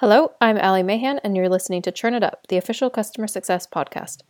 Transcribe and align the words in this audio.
Hello, 0.00 0.32
I'm 0.42 0.58
Ali 0.58 0.82
Mahan, 0.82 1.20
and 1.24 1.34
you're 1.34 1.48
listening 1.48 1.80
to 1.80 1.90
Churn 1.90 2.12
It 2.12 2.22
Up, 2.22 2.46
the 2.48 2.58
official 2.58 2.90
customer 2.90 3.26
success 3.26 3.66
podcast. 3.66 4.20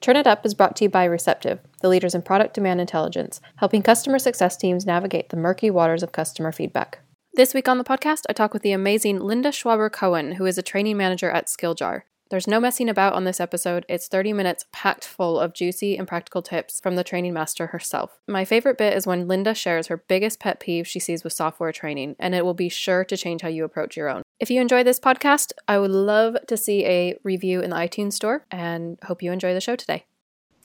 Churn 0.00 0.14
It 0.14 0.28
Up 0.28 0.46
is 0.46 0.54
brought 0.54 0.76
to 0.76 0.84
you 0.84 0.88
by 0.88 1.06
Receptive, 1.06 1.58
the 1.82 1.88
leaders 1.88 2.14
in 2.14 2.22
product 2.22 2.54
demand 2.54 2.80
intelligence, 2.80 3.40
helping 3.56 3.82
customer 3.82 4.20
success 4.20 4.56
teams 4.56 4.86
navigate 4.86 5.30
the 5.30 5.36
murky 5.36 5.72
waters 5.72 6.04
of 6.04 6.12
customer 6.12 6.52
feedback. 6.52 7.00
This 7.34 7.52
week 7.52 7.68
on 7.68 7.78
the 7.78 7.84
podcast, 7.84 8.26
I 8.28 8.32
talk 8.32 8.52
with 8.52 8.62
the 8.62 8.70
amazing 8.70 9.18
Linda 9.18 9.48
Schwaber 9.48 9.90
Cohen, 9.90 10.36
who 10.36 10.46
is 10.46 10.56
a 10.56 10.62
training 10.62 10.96
manager 10.96 11.32
at 11.32 11.48
Skilljar. 11.48 12.02
There's 12.30 12.46
no 12.46 12.60
messing 12.60 12.88
about 12.88 13.14
on 13.14 13.24
this 13.24 13.40
episode. 13.40 13.84
It's 13.88 14.06
30 14.06 14.32
minutes 14.34 14.66
packed 14.72 15.04
full 15.04 15.40
of 15.40 15.52
juicy 15.52 15.96
and 15.96 16.06
practical 16.06 16.42
tips 16.42 16.78
from 16.78 16.94
the 16.94 17.02
training 17.02 17.32
master 17.32 17.66
herself. 17.66 18.20
My 18.28 18.44
favorite 18.44 18.78
bit 18.78 18.96
is 18.96 19.04
when 19.04 19.26
Linda 19.26 19.56
shares 19.56 19.88
her 19.88 19.96
biggest 19.96 20.38
pet 20.38 20.60
peeve 20.60 20.86
she 20.86 21.00
sees 21.00 21.24
with 21.24 21.32
software 21.32 21.72
training, 21.72 22.14
and 22.20 22.36
it 22.36 22.44
will 22.44 22.54
be 22.54 22.68
sure 22.68 23.04
to 23.04 23.16
change 23.16 23.42
how 23.42 23.48
you 23.48 23.64
approach 23.64 23.96
your 23.96 24.08
own. 24.08 24.22
If 24.40 24.50
you 24.50 24.60
enjoy 24.60 24.84
this 24.84 25.00
podcast, 25.00 25.52
I 25.66 25.80
would 25.80 25.90
love 25.90 26.36
to 26.46 26.56
see 26.56 26.86
a 26.86 27.18
review 27.24 27.60
in 27.60 27.70
the 27.70 27.76
iTunes 27.76 28.12
store 28.12 28.44
and 28.52 28.96
hope 29.02 29.20
you 29.20 29.32
enjoy 29.32 29.52
the 29.52 29.60
show 29.60 29.74
today. 29.74 30.04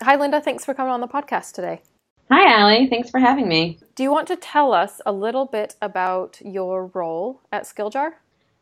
Hi, 0.04 0.16
Linda. 0.16 0.40
Thanks 0.40 0.64
for 0.64 0.76
coming 0.76 0.94
on 0.94 1.02
the 1.02 1.08
podcast 1.08 1.54
today. 1.54 1.82
Hi, 2.30 2.62
Ali. 2.62 2.88
Thanks 2.88 3.10
for 3.10 3.20
having 3.20 3.48
me. 3.48 3.80
Do 3.96 4.04
you 4.04 4.12
want 4.12 4.28
to 4.28 4.36
tell 4.36 4.74
us 4.74 5.02
a 5.08 5.12
little 5.12 5.46
bit 5.46 5.76
about 5.82 6.40
your 6.46 6.92
role 6.94 7.42
at 7.52 7.64
Skilljar? 7.64 8.12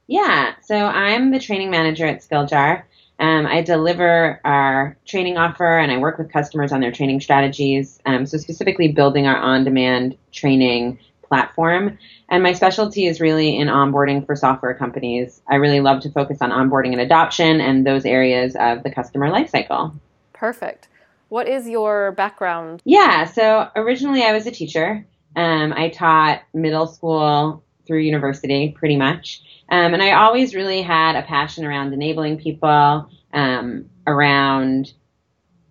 Yeah, 0.08 0.54
so 0.62 0.78
I'm 0.78 1.32
the 1.32 1.40
training 1.40 1.72
manager 1.72 2.06
at 2.06 2.22
Skilljar. 2.22 2.84
Um, 3.20 3.46
I 3.46 3.62
deliver 3.62 4.40
our 4.46 4.98
training 5.06 5.38
offer 5.38 5.78
and 5.78 5.92
I 5.92 5.98
work 5.98 6.20
with 6.20 6.32
customers 6.32 6.72
on 6.72 6.80
their 6.80 6.92
training 6.92 7.20
strategies. 7.20 8.00
Um, 8.06 8.26
so, 8.26 8.38
specifically, 8.38 8.94
building 8.94 9.28
our 9.28 9.38
on 9.38 9.66
demand 9.66 10.18
training 10.32 11.00
platform. 11.32 11.98
And 12.28 12.44
my 12.44 12.52
specialty 12.52 13.08
is 13.08 13.22
really 13.22 13.58
in 13.58 13.70
onboarding 13.70 14.26
for 14.26 14.36
software 14.36 14.74
companies. 14.74 15.42
I 15.48 15.56
really 15.56 15.80
love 15.80 16.02
to 16.02 16.12
focus 16.12 16.40
on 16.42 16.52
onboarding 16.52 16.92
and 16.92 17.00
adoption 17.00 17.62
and 17.62 17.88
those 17.88 18.06
areas 18.06 18.58
of 18.60 18.84
the 18.84 18.92
customer 18.92 19.30
lifecycle. 19.30 19.94
Perfect. 20.34 20.90
What 21.30 21.48
is 21.48 21.70
your 21.70 22.12
background? 22.12 22.82
Yeah, 22.84 23.24
so 23.24 23.70
originally 23.78 24.24
I 24.24 24.34
was 24.34 24.46
a 24.46 24.52
teacher. 24.52 25.06
Um, 25.38 25.72
I 25.72 25.88
taught 25.88 26.42
middle 26.54 26.88
school 26.88 27.64
through 27.88 28.00
university 28.00 28.76
pretty 28.78 28.98
much. 28.98 29.42
Um, 29.70 29.94
and 29.94 30.04
I 30.04 30.12
always 30.12 30.54
really 30.54 30.82
had 30.82 31.16
a 31.16 31.22
passion 31.22 31.66
around 31.66 31.94
enabling 31.94 32.40
people, 32.40 33.10
um, 33.34 33.86
around 34.06 34.92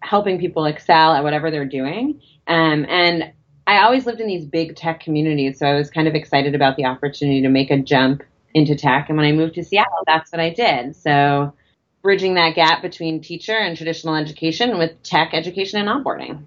helping 0.01 0.41
people 0.41 0.65
excel 0.65 1.13
at 1.13 1.23
whatever 1.23 1.51
they're 1.51 1.67
doing. 1.67 2.23
Um, 2.47 2.87
and 2.89 3.33
I 3.71 3.85
always 3.85 4.05
lived 4.05 4.21
in 4.21 4.27
these 4.27 4.45
big 4.45 4.75
tech 4.75 4.99
communities, 4.99 5.61
so 5.61 5.65
I 5.65 5.75
was 5.75 5.91
kind 5.91 6.09
of 6.09 6.17
excited 6.17 6.57
about 6.57 6.75
the 6.77 6.87
opportunity 6.87 7.41
to 7.43 7.49
make 7.49 7.71
a 7.71 7.79
jump 7.79 8.25
into 8.53 8.75
tech. 8.75 9.09
And 9.09 9.17
when 9.17 9.25
I 9.25 9.31
moved 9.31 9.55
to 9.55 9.63
Seattle, 9.63 10.03
that's 10.09 10.33
what 10.33 10.41
I 10.41 10.51
did. 10.51 10.97
So 10.97 11.55
bridging 12.03 12.35
that 12.35 12.57
gap 12.57 12.83
between 12.83 13.21
teacher 13.21 13.53
and 13.53 13.77
traditional 13.77 14.17
education 14.17 14.77
with 14.77 15.01
tech 15.05 15.31
education 15.35 15.79
and 15.79 15.89
onboarding. 15.89 16.43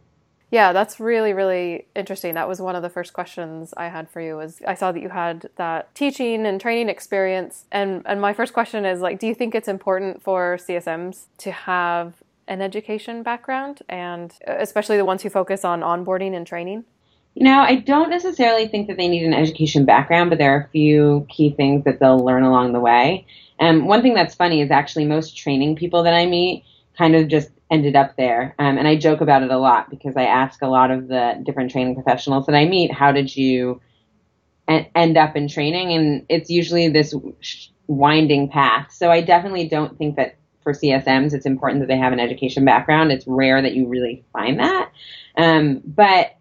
Yeah, 0.51 0.73
that's 0.73 0.99
really, 0.99 1.31
really 1.31 1.87
interesting. 1.95 2.33
That 2.33 2.49
was 2.49 2.59
one 2.59 2.75
of 2.75 2.81
the 2.81 2.89
first 2.89 3.13
questions 3.13 3.73
I 3.77 3.87
had 3.87 4.09
for 4.09 4.19
you 4.19 4.35
was 4.35 4.61
I 4.67 4.73
saw 4.73 4.91
that 4.91 5.01
you 5.01 5.07
had 5.07 5.49
that 5.55 5.95
teaching 5.95 6.45
and 6.45 6.59
training 6.59 6.89
experience. 6.89 7.63
And 7.71 8.01
and 8.05 8.19
my 8.19 8.33
first 8.33 8.51
question 8.51 8.83
is 8.83 8.99
like, 8.99 9.17
do 9.17 9.27
you 9.27 9.33
think 9.33 9.55
it's 9.55 9.69
important 9.69 10.21
for 10.21 10.57
CSMs 10.57 11.27
to 11.37 11.53
have 11.53 12.21
an 12.49 12.61
education 12.61 13.23
background 13.23 13.81
and 13.87 14.33
uh, 14.45 14.55
especially 14.59 14.97
the 14.97 15.05
ones 15.05 15.23
who 15.23 15.29
focus 15.29 15.63
on 15.63 15.79
onboarding 15.79 16.35
and 16.35 16.45
training? 16.45 16.83
You 17.35 17.45
know, 17.45 17.59
I 17.59 17.75
don't 17.77 18.09
necessarily 18.09 18.67
think 18.67 18.87
that 18.87 18.97
they 18.97 19.07
need 19.07 19.23
an 19.23 19.33
education 19.33 19.85
background, 19.85 20.29
but 20.29 20.37
there 20.37 20.55
are 20.55 20.65
a 20.65 20.69
few 20.69 21.25
key 21.29 21.51
things 21.51 21.83
that 21.85 21.99
they'll 21.99 22.23
learn 22.23 22.43
along 22.43 22.73
the 22.73 22.79
way. 22.79 23.25
And 23.59 23.87
one 23.87 24.01
thing 24.01 24.13
that's 24.13 24.35
funny 24.35 24.61
is 24.61 24.69
actually 24.69 25.05
most 25.05 25.35
training 25.35 25.75
people 25.75 26.03
that 26.03 26.13
I 26.13 26.25
meet 26.27 26.63
kind 26.97 27.15
of 27.15 27.27
just 27.27 27.49
ended 27.71 27.95
up 27.95 28.15
there. 28.17 28.53
Um, 28.59 28.77
and 28.77 28.87
I 28.87 28.95
joke 28.97 29.21
about 29.21 29.41
it 29.41 29.49
a 29.49 29.57
lot 29.57 29.89
because 29.89 30.15
I 30.15 30.25
ask 30.25 30.61
a 30.61 30.67
lot 30.67 30.91
of 30.91 31.07
the 31.07 31.41
different 31.43 31.71
training 31.71 31.95
professionals 31.95 32.45
that 32.45 32.55
I 32.55 32.65
meet, 32.65 32.91
how 32.91 33.11
did 33.11 33.35
you 33.35 33.81
en- 34.67 34.87
end 34.93 35.17
up 35.17 35.35
in 35.35 35.47
training? 35.47 35.91
And 35.91 36.25
it's 36.29 36.51
usually 36.51 36.89
this 36.89 37.15
winding 37.87 38.49
path. 38.49 38.91
So 38.91 39.09
I 39.09 39.21
definitely 39.21 39.67
don't 39.67 39.97
think 39.97 40.17
that 40.17 40.35
for 40.61 40.73
CSMs 40.73 41.33
it's 41.33 41.47
important 41.47 41.81
that 41.81 41.87
they 41.87 41.97
have 41.97 42.13
an 42.13 42.19
education 42.19 42.63
background. 42.63 43.11
It's 43.11 43.25
rare 43.27 43.61
that 43.61 43.73
you 43.73 43.87
really 43.87 44.23
find 44.33 44.59
that. 44.59 44.91
Um, 45.35 45.81
but 45.83 46.37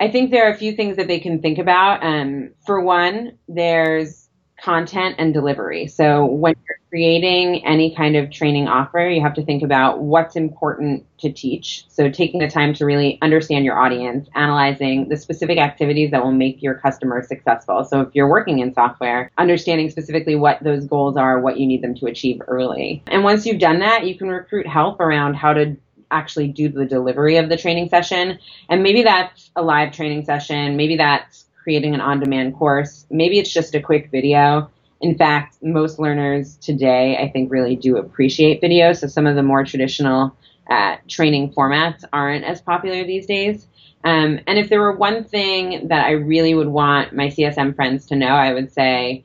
I 0.00 0.10
think 0.10 0.30
there 0.30 0.48
are 0.48 0.52
a 0.52 0.56
few 0.56 0.72
things 0.72 0.96
that 0.96 1.08
they 1.08 1.20
can 1.20 1.42
think 1.42 1.58
about. 1.58 2.02
Um, 2.02 2.50
for 2.64 2.80
one, 2.80 3.38
there's 3.48 4.28
content 4.62 5.16
and 5.18 5.32
delivery. 5.32 5.86
So 5.86 6.24
when 6.24 6.54
you're 6.66 6.78
creating 6.88 7.64
any 7.64 7.94
kind 7.94 8.16
of 8.16 8.30
training 8.30 8.68
offer, 8.68 9.08
you 9.08 9.22
have 9.22 9.34
to 9.34 9.44
think 9.44 9.62
about 9.62 10.00
what's 10.00 10.36
important 10.36 11.06
to 11.18 11.32
teach. 11.32 11.84
So 11.88 12.10
taking 12.10 12.40
the 12.40 12.48
time 12.48 12.74
to 12.74 12.84
really 12.84 13.18
understand 13.22 13.64
your 13.64 13.78
audience, 13.78 14.28
analyzing 14.34 15.08
the 15.08 15.16
specific 15.16 15.58
activities 15.58 16.10
that 16.10 16.22
will 16.22 16.32
make 16.32 16.62
your 16.62 16.74
customer 16.74 17.22
successful. 17.22 17.84
So 17.84 18.00
if 18.00 18.08
you're 18.14 18.28
working 18.28 18.58
in 18.58 18.74
software, 18.74 19.30
understanding 19.38 19.90
specifically 19.90 20.34
what 20.34 20.62
those 20.62 20.86
goals 20.86 21.16
are, 21.16 21.40
what 21.40 21.58
you 21.58 21.66
need 21.66 21.82
them 21.82 21.94
to 21.96 22.06
achieve 22.06 22.40
early. 22.46 23.02
And 23.06 23.24
once 23.24 23.46
you've 23.46 23.60
done 23.60 23.80
that, 23.80 24.06
you 24.06 24.16
can 24.16 24.28
recruit 24.28 24.66
help 24.66 25.00
around 25.00 25.34
how 25.34 25.52
to 25.54 25.76
actually 26.10 26.48
do 26.48 26.68
the 26.68 26.84
delivery 26.84 27.36
of 27.36 27.48
the 27.48 27.56
training 27.56 27.88
session. 27.88 28.38
And 28.68 28.82
maybe 28.82 29.02
that's 29.02 29.50
a 29.56 29.62
live 29.62 29.92
training 29.92 30.24
session. 30.24 30.76
Maybe 30.76 30.96
that's 30.96 31.46
creating 31.62 31.94
an 31.94 32.00
on 32.00 32.20
demand 32.20 32.56
course. 32.56 33.06
Maybe 33.10 33.38
it's 33.38 33.52
just 33.52 33.74
a 33.74 33.80
quick 33.80 34.10
video. 34.10 34.70
In 35.00 35.16
fact, 35.16 35.56
most 35.62 35.98
learners 35.98 36.56
today, 36.56 37.16
I 37.16 37.30
think, 37.30 37.50
really 37.50 37.76
do 37.76 37.96
appreciate 37.96 38.60
video. 38.60 38.92
So 38.92 39.06
some 39.06 39.26
of 39.26 39.36
the 39.36 39.42
more 39.42 39.64
traditional 39.64 40.36
uh, 40.68 40.96
training 41.08 41.52
formats 41.52 42.04
aren't 42.12 42.44
as 42.44 42.60
popular 42.60 43.04
these 43.04 43.26
days. 43.26 43.66
Um, 44.04 44.40
and 44.46 44.58
if 44.58 44.68
there 44.68 44.80
were 44.80 44.96
one 44.96 45.24
thing 45.24 45.88
that 45.88 46.06
I 46.06 46.12
really 46.12 46.54
would 46.54 46.68
want 46.68 47.14
my 47.14 47.28
CSM 47.28 47.74
friends 47.74 48.06
to 48.06 48.16
know, 48.16 48.28
I 48.28 48.52
would 48.52 48.72
say 48.72 49.24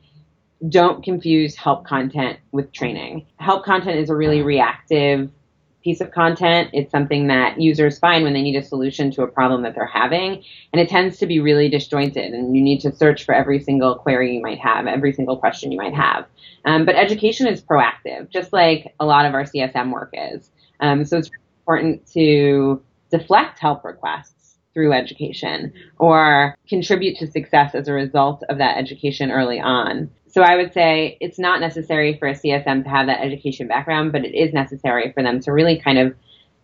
don't 0.67 1.03
confuse 1.03 1.55
help 1.55 1.85
content 1.85 2.39
with 2.51 2.71
training. 2.71 3.25
Help 3.37 3.65
content 3.65 3.97
is 3.97 4.09
a 4.09 4.15
really 4.15 4.41
reactive 4.41 5.29
piece 5.85 6.01
of 6.01 6.09
content. 6.09 6.71
It's 6.73 6.91
something 6.91 7.27
that 7.27 7.61
users 7.61 7.99
find 7.99 8.23
when 8.23 8.33
they 8.33 8.41
need 8.41 8.55
a 8.55 8.63
solution 8.63 9.11
to 9.11 9.21
a 9.21 9.27
problem 9.27 9.61
that 9.61 9.75
they're 9.75 9.85
having. 9.85 10.43
And 10.73 10.81
it 10.81 10.89
tends 10.89 11.19
to 11.19 11.27
be 11.27 11.39
really 11.39 11.69
disjointed, 11.69 12.33
and 12.33 12.57
you 12.57 12.63
need 12.63 12.81
to 12.81 12.91
search 12.91 13.23
for 13.23 13.35
every 13.35 13.59
single 13.59 13.93
query 13.93 14.35
you 14.35 14.41
might 14.41 14.57
have, 14.57 14.87
every 14.87 15.13
single 15.13 15.37
question 15.37 15.71
you 15.71 15.77
might 15.77 15.93
have. 15.93 16.25
Um, 16.65 16.85
but 16.85 16.95
education 16.95 17.45
is 17.45 17.61
proactive, 17.61 18.31
just 18.31 18.51
like 18.51 18.95
a 18.99 19.05
lot 19.05 19.27
of 19.27 19.35
our 19.35 19.43
CSM 19.43 19.93
work 19.93 20.09
is. 20.13 20.49
Um, 20.79 21.05
so 21.05 21.19
it's 21.19 21.29
important 21.61 22.11
to 22.13 22.81
deflect 23.11 23.59
help 23.59 23.85
requests 23.85 24.55
through 24.73 24.91
education 24.91 25.71
or 25.99 26.57
contribute 26.67 27.15
to 27.17 27.27
success 27.27 27.75
as 27.75 27.87
a 27.87 27.93
result 27.93 28.43
of 28.49 28.57
that 28.57 28.77
education 28.77 29.29
early 29.29 29.59
on. 29.59 30.09
So 30.35 30.41
I 30.41 30.57
would 30.57 30.73
say 30.73 31.17
it's 31.21 31.39
not 31.39 31.61
necessary 31.61 32.17
for 32.17 32.27
a 32.27 32.33
CSM 32.33 32.83
to 32.83 32.89
have 32.89 33.07
that 33.07 33.21
education 33.21 33.69
background, 33.69 34.11
but 34.11 34.25
it 34.25 34.35
is 34.35 34.53
necessary 34.53 35.13
for 35.13 35.23
them 35.23 35.39
to 35.39 35.53
really 35.53 35.79
kind 35.79 35.97
of 35.97 36.13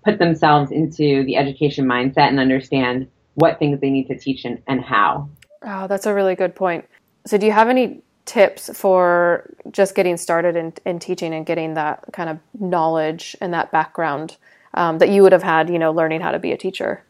put 0.04 0.20
themselves 0.20 0.72
into 0.72 1.24
the 1.24 1.38
education 1.38 1.86
mindset 1.86 2.28
and 2.28 2.38
understand 2.38 3.08
what 3.36 3.60
things 3.60 3.80
they 3.80 3.90
need 3.90 4.08
to 4.08 4.18
teach 4.18 4.44
and, 4.44 4.62
and 4.68 4.84
how. 4.84 5.30
Oh, 5.62 5.88
that's 5.88 6.06
a 6.06 6.14
really 6.14 6.36
good 6.36 6.54
point. 6.54 6.84
So 7.26 7.38
do 7.38 7.46
you 7.46 7.54
have 7.54 7.70
any 7.70 8.02
tips 8.26 8.78
for 8.78 9.50
just 9.72 9.96
getting 9.96 10.18
started 10.18 10.58
in, 10.58 10.74
in 10.86 11.00
teaching 11.00 11.34
and 11.34 11.46
getting 11.46 11.76
that 11.76 12.04
kind 12.12 12.30
of 12.30 12.40
knowledge 12.60 13.38
and 13.40 13.54
that 13.54 13.72
background 13.72 14.36
um, 14.74 14.98
that 14.98 15.08
you 15.08 15.24
would 15.24 15.32
have 15.32 15.44
had, 15.44 15.70
you 15.70 15.80
know, 15.80 15.94
learning 15.94 16.20
how 16.20 16.32
to 16.32 16.40
be 16.40 16.52
a 16.52 16.58
teacher? 16.58 17.06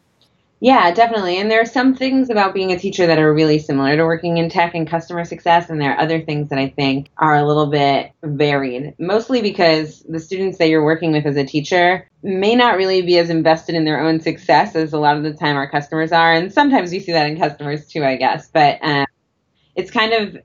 Yeah, 0.62 0.92
definitely. 0.92 1.38
And 1.38 1.50
there 1.50 1.60
are 1.60 1.66
some 1.66 1.96
things 1.96 2.30
about 2.30 2.54
being 2.54 2.70
a 2.70 2.78
teacher 2.78 3.04
that 3.08 3.18
are 3.18 3.34
really 3.34 3.58
similar 3.58 3.96
to 3.96 4.04
working 4.04 4.36
in 4.36 4.48
tech 4.48 4.76
and 4.76 4.88
customer 4.88 5.24
success. 5.24 5.68
And 5.68 5.80
there 5.80 5.92
are 5.92 5.98
other 5.98 6.20
things 6.20 6.50
that 6.50 6.58
I 6.60 6.68
think 6.68 7.08
are 7.16 7.34
a 7.36 7.44
little 7.44 7.66
bit 7.66 8.12
varied, 8.22 8.94
mostly 8.96 9.42
because 9.42 10.04
the 10.08 10.20
students 10.20 10.58
that 10.58 10.68
you're 10.68 10.84
working 10.84 11.10
with 11.10 11.26
as 11.26 11.36
a 11.36 11.44
teacher 11.44 12.08
may 12.22 12.54
not 12.54 12.76
really 12.76 13.02
be 13.02 13.18
as 13.18 13.28
invested 13.28 13.74
in 13.74 13.84
their 13.84 14.00
own 14.00 14.20
success 14.20 14.76
as 14.76 14.92
a 14.92 15.00
lot 15.00 15.16
of 15.16 15.24
the 15.24 15.34
time 15.34 15.56
our 15.56 15.68
customers 15.68 16.12
are. 16.12 16.32
And 16.32 16.52
sometimes 16.52 16.94
you 16.94 17.00
see 17.00 17.10
that 17.10 17.28
in 17.28 17.40
customers 17.40 17.88
too, 17.88 18.04
I 18.04 18.14
guess. 18.14 18.48
But 18.48 18.78
um, 18.82 19.06
it's 19.74 19.90
kind 19.90 20.12
of 20.12 20.36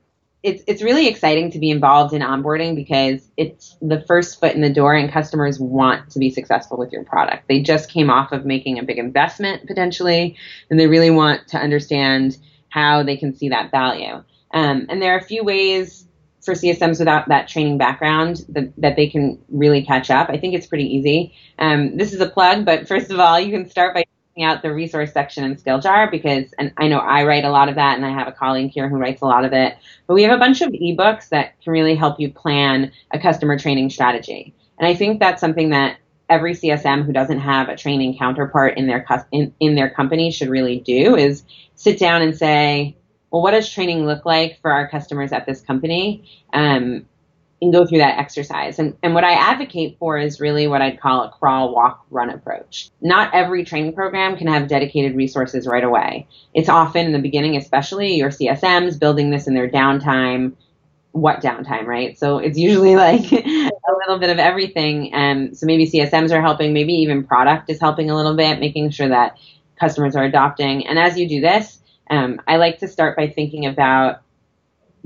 it's 0.42 0.62
it's 0.66 0.82
really 0.82 1.08
exciting 1.08 1.50
to 1.50 1.58
be 1.58 1.70
involved 1.70 2.14
in 2.14 2.22
onboarding 2.22 2.76
because 2.76 3.28
it's 3.36 3.76
the 3.82 4.00
first 4.02 4.38
foot 4.38 4.54
in 4.54 4.60
the 4.60 4.72
door 4.72 4.94
and 4.94 5.10
customers 5.10 5.58
want 5.58 6.10
to 6.10 6.18
be 6.18 6.30
successful 6.30 6.78
with 6.78 6.92
your 6.92 7.04
product. 7.04 7.48
They 7.48 7.60
just 7.60 7.90
came 7.90 8.08
off 8.08 8.30
of 8.30 8.44
making 8.44 8.78
a 8.78 8.84
big 8.84 8.98
investment 8.98 9.66
potentially 9.66 10.36
and 10.70 10.78
they 10.78 10.86
really 10.86 11.10
want 11.10 11.48
to 11.48 11.58
understand 11.58 12.38
how 12.68 13.02
they 13.02 13.16
can 13.16 13.34
see 13.34 13.48
that 13.48 13.70
value. 13.70 14.22
Um, 14.52 14.86
and 14.88 15.02
there 15.02 15.14
are 15.14 15.18
a 15.18 15.24
few 15.24 15.42
ways 15.42 16.06
for 16.44 16.54
CSMs 16.54 16.98
without 17.00 17.28
that 17.28 17.48
training 17.48 17.78
background 17.78 18.44
that, 18.50 18.72
that 18.78 18.96
they 18.96 19.08
can 19.08 19.38
really 19.48 19.84
catch 19.84 20.10
up. 20.10 20.30
I 20.30 20.38
think 20.38 20.54
it's 20.54 20.66
pretty 20.66 20.96
easy. 20.96 21.34
Um, 21.58 21.96
this 21.96 22.12
is 22.12 22.20
a 22.20 22.28
plug, 22.28 22.64
but 22.64 22.86
first 22.86 23.10
of 23.10 23.18
all, 23.18 23.40
you 23.40 23.50
can 23.50 23.68
start 23.68 23.94
by 23.94 24.04
checking 24.38 24.44
out 24.44 24.62
the 24.62 24.72
resource 24.72 25.12
section 25.12 25.44
in 25.44 25.56
SkillJar 25.56 26.10
because, 26.10 26.52
and 26.58 26.72
I 26.76 26.88
know 26.88 26.98
I 26.98 27.24
write 27.24 27.44
a 27.44 27.50
lot 27.50 27.68
of 27.68 27.74
that, 27.74 27.96
and 27.96 28.04
I 28.04 28.10
have 28.10 28.28
a 28.28 28.32
colleague 28.32 28.70
here 28.70 28.88
who 28.88 28.96
writes 28.96 29.22
a 29.22 29.26
lot 29.26 29.44
of 29.44 29.52
it. 29.52 29.76
But 30.06 30.14
we 30.14 30.22
have 30.22 30.32
a 30.32 30.38
bunch 30.38 30.60
of 30.60 30.70
ebooks 30.70 31.28
that 31.30 31.60
can 31.62 31.72
really 31.72 31.96
help 31.96 32.20
you 32.20 32.32
plan 32.32 32.92
a 33.10 33.18
customer 33.18 33.58
training 33.58 33.90
strategy. 33.90 34.54
And 34.78 34.86
I 34.86 34.94
think 34.94 35.20
that's 35.20 35.40
something 35.40 35.70
that 35.70 35.98
every 36.28 36.54
CSM 36.54 37.04
who 37.04 37.12
doesn't 37.12 37.40
have 37.40 37.68
a 37.68 37.76
training 37.76 38.16
counterpart 38.18 38.76
in 38.76 38.86
their 38.86 39.04
in, 39.32 39.52
in 39.60 39.74
their 39.74 39.90
company 39.90 40.30
should 40.30 40.48
really 40.48 40.80
do 40.80 41.16
is 41.16 41.42
sit 41.74 41.98
down 41.98 42.22
and 42.22 42.36
say, 42.36 42.96
well, 43.30 43.42
what 43.42 43.52
does 43.52 43.68
training 43.68 44.06
look 44.06 44.24
like 44.24 44.60
for 44.60 44.70
our 44.70 44.88
customers 44.88 45.32
at 45.32 45.46
this 45.46 45.60
company? 45.60 46.24
Um, 46.52 47.06
and 47.60 47.72
go 47.72 47.84
through 47.84 47.98
that 47.98 48.18
exercise. 48.18 48.78
And, 48.78 48.96
and 49.02 49.14
what 49.14 49.24
I 49.24 49.32
advocate 49.32 49.96
for 49.98 50.16
is 50.16 50.40
really 50.40 50.68
what 50.68 50.80
I'd 50.80 51.00
call 51.00 51.24
a 51.24 51.30
crawl, 51.30 51.74
walk, 51.74 52.06
run 52.10 52.30
approach. 52.30 52.90
Not 53.00 53.34
every 53.34 53.64
training 53.64 53.94
program 53.94 54.36
can 54.36 54.46
have 54.46 54.68
dedicated 54.68 55.16
resources 55.16 55.66
right 55.66 55.82
away. 55.82 56.28
It's 56.54 56.68
often 56.68 57.06
in 57.06 57.12
the 57.12 57.18
beginning, 57.18 57.56
especially 57.56 58.14
your 58.14 58.30
CSMs 58.30 58.98
building 58.98 59.30
this 59.30 59.48
in 59.48 59.54
their 59.54 59.68
downtime. 59.68 60.52
What 61.12 61.40
downtime, 61.40 61.86
right? 61.86 62.16
So 62.16 62.38
it's 62.38 62.58
usually 62.58 62.94
like 62.96 63.32
a 63.32 63.70
little 63.98 64.18
bit 64.20 64.30
of 64.30 64.38
everything. 64.38 65.12
And 65.12 65.58
so 65.58 65.66
maybe 65.66 65.86
CSMs 65.86 66.30
are 66.30 66.42
helping, 66.42 66.72
maybe 66.72 66.92
even 66.94 67.24
product 67.24 67.70
is 67.70 67.80
helping 67.80 68.10
a 68.10 68.16
little 68.16 68.36
bit, 68.36 68.60
making 68.60 68.90
sure 68.90 69.08
that 69.08 69.36
customers 69.80 70.14
are 70.14 70.24
adopting. 70.24 70.86
And 70.86 70.98
as 70.98 71.18
you 71.18 71.28
do 71.28 71.40
this, 71.40 71.80
um, 72.10 72.40
I 72.46 72.56
like 72.56 72.78
to 72.78 72.88
start 72.88 73.16
by 73.16 73.28
thinking 73.28 73.66
about 73.66 74.22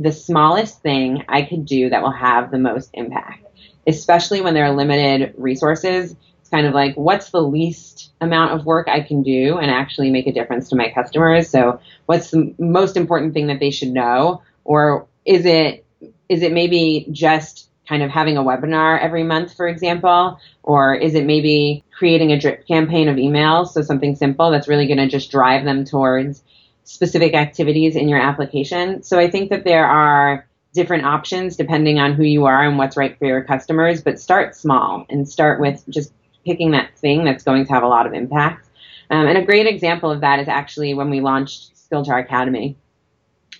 the 0.02 0.12
smallest 0.12 0.82
thing 0.82 1.24
I 1.28 1.42
could 1.42 1.64
do 1.64 1.90
that 1.90 2.02
will 2.02 2.12
have 2.12 2.50
the 2.50 2.58
most 2.58 2.90
impact, 2.94 3.46
especially 3.86 4.40
when 4.40 4.54
there 4.54 4.64
are 4.64 4.74
limited 4.74 5.34
resources. 5.36 6.16
It's 6.40 6.50
kind 6.50 6.66
of 6.66 6.74
like, 6.74 6.94
what's 6.96 7.30
the 7.30 7.40
least 7.40 8.12
amount 8.20 8.52
of 8.52 8.66
work 8.66 8.88
I 8.88 9.00
can 9.00 9.22
do 9.22 9.58
and 9.58 9.70
actually 9.70 10.10
make 10.10 10.26
a 10.26 10.32
difference 10.32 10.68
to 10.70 10.76
my 10.76 10.90
customers? 10.90 11.48
So, 11.48 11.80
what's 12.06 12.30
the 12.30 12.54
most 12.58 12.96
important 12.96 13.32
thing 13.32 13.46
that 13.46 13.60
they 13.60 13.70
should 13.70 13.90
know? 13.90 14.42
Or 14.64 15.06
is 15.24 15.46
it, 15.46 15.84
is 16.28 16.42
it 16.42 16.52
maybe 16.52 17.06
just 17.12 17.68
kind 17.88 18.02
of 18.02 18.10
having 18.10 18.36
a 18.36 18.42
webinar 18.42 19.00
every 19.00 19.22
month, 19.22 19.54
for 19.54 19.68
example? 19.68 20.38
Or 20.62 20.94
is 20.94 21.14
it 21.14 21.26
maybe 21.26 21.84
creating 21.96 22.32
a 22.32 22.40
drip 22.40 22.66
campaign 22.66 23.08
of 23.08 23.16
emails? 23.16 23.68
So, 23.68 23.82
something 23.82 24.16
simple 24.16 24.50
that's 24.50 24.68
really 24.68 24.86
going 24.86 24.98
to 24.98 25.08
just 25.08 25.30
drive 25.30 25.64
them 25.64 25.84
towards 25.84 26.42
specific 26.84 27.34
activities 27.34 27.96
in 27.96 28.08
your 28.08 28.20
application. 28.20 29.02
So 29.02 29.18
I 29.18 29.30
think 29.30 29.50
that 29.50 29.64
there 29.64 29.86
are 29.86 30.46
different 30.74 31.04
options 31.04 31.56
depending 31.56 31.98
on 31.98 32.14
who 32.14 32.24
you 32.24 32.44
are 32.46 32.66
and 32.66 32.78
what's 32.78 32.96
right 32.96 33.18
for 33.18 33.26
your 33.26 33.44
customers, 33.44 34.02
but 34.02 34.18
start 34.18 34.56
small 34.56 35.06
and 35.10 35.28
start 35.28 35.60
with 35.60 35.84
just 35.88 36.12
picking 36.44 36.72
that 36.72 36.96
thing 36.98 37.24
that's 37.24 37.44
going 37.44 37.66
to 37.66 37.72
have 37.72 37.82
a 37.82 37.88
lot 37.88 38.06
of 38.06 38.14
impact. 38.14 38.68
Um, 39.10 39.26
and 39.26 39.36
a 39.36 39.44
great 39.44 39.66
example 39.66 40.10
of 40.10 40.22
that 40.22 40.40
is 40.40 40.48
actually 40.48 40.94
when 40.94 41.10
we 41.10 41.20
launched 41.20 41.72
SkillJar 41.76 42.20
Academy. 42.20 42.76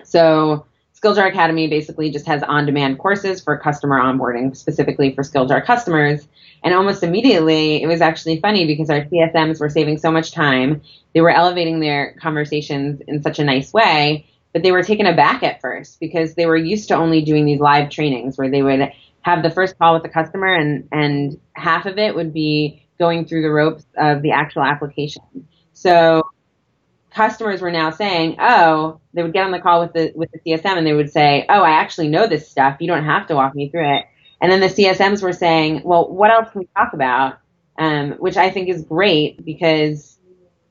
So 0.05 0.67
SkillJar 1.03 1.29
Academy 1.29 1.67
basically 1.67 2.11
just 2.11 2.27
has 2.27 2.43
on-demand 2.45 2.99
courses 2.99 3.43
for 3.43 3.59
customer 3.59 3.99
onboarding, 3.99 4.57
specifically 4.57 5.13
for 5.15 5.23
SkillJar 5.23 5.65
customers. 5.65 6.29
And 6.63 6.75
almost 6.75 7.03
immediately, 7.03 7.83
it 7.83 7.89
was 7.89 8.01
actually 8.01 8.41
funny 8.41 8.67
because 8.67 8.89
our 8.89 9.01
CSMs 9.07 9.59
were 9.59 9.69
saving 9.69 9.99
so 9.99 10.13
much 10.13 10.31
time. 10.31 10.81
They 11.13 11.21
were 11.21 11.31
elevating 11.31 11.81
their 11.81 12.15
conversations 12.21 13.03
in 13.09 13.21
such 13.23 13.41
a 13.41 13.45
nice 13.45 13.73
way, 13.73 14.27
but 14.53 14.63
they 14.63 14.71
were 14.71 14.85
taken 14.85 15.07
aback 15.07 15.43
at 15.43 15.61
first 15.61 15.99
because 15.99 16.35
they 16.35 16.47
were 16.47 16.57
used 16.57 16.87
to 16.89 16.95
only 16.95 17.23
doing 17.23 17.47
these 17.47 17.61
live 17.61 17.91
trainings 17.91 18.39
where 18.39 18.51
they 18.51 18.63
would 18.63 18.93
have 19.23 19.43
the 19.43 19.51
first 19.51 19.77
call 19.79 19.95
with 19.95 20.05
the 20.05 20.09
customer 20.09 20.55
and, 20.55 20.89
and 20.93 21.41
half 21.55 21.87
of 21.87 21.99
it 21.99 22.15
would 22.15 22.33
be 22.33 22.87
going 22.99 23.25
through 23.25 23.43
the 23.43 23.51
ropes 23.51 23.85
of 23.97 24.23
the 24.23 24.31
actual 24.31 24.63
application. 24.63 25.23
So 25.73 26.23
customers 27.11 27.61
were 27.61 27.73
now 27.73 27.91
saying, 27.91 28.37
"Oh, 28.39 29.01
they 29.15 29.23
would 29.23 29.33
get 29.33 29.45
on 29.45 29.51
the 29.51 29.61
call 29.61 29.81
with 29.81 29.93
the 29.93 30.13
with 30.15 30.31
the 30.33 30.41
CSM 30.41 30.79
and 30.79 30.87
they 30.87 30.93
would 30.93 31.11
say, 31.11 31.45
"Oh, 31.49 31.63
I 31.63 31.71
actually 31.73 32.09
know 32.09 32.27
this 32.27 32.49
stuff. 32.49 32.79
You 32.81 32.89
don't 32.89 33.05
have 33.05 33.27
to 33.29 33.35
walk 33.35 33.55
me 33.55 33.71
through 33.71 33.97
it." 33.97 34.05
And 34.41 34.51
then 34.51 34.61
the 34.61 34.69
CSMs 34.69 35.23
were 35.23 35.33
saying, 35.33 35.83
"Well, 35.85 36.11
what 36.13 36.31
else 36.31 36.51
can 36.51 36.61
we 36.61 36.69
talk 36.77 36.93
about?" 36.95 37.39
Um, 37.79 38.13
which 38.13 38.37
I 38.37 38.51
think 38.51 38.69
is 38.69 38.83
great 38.85 39.45
because 39.45 40.19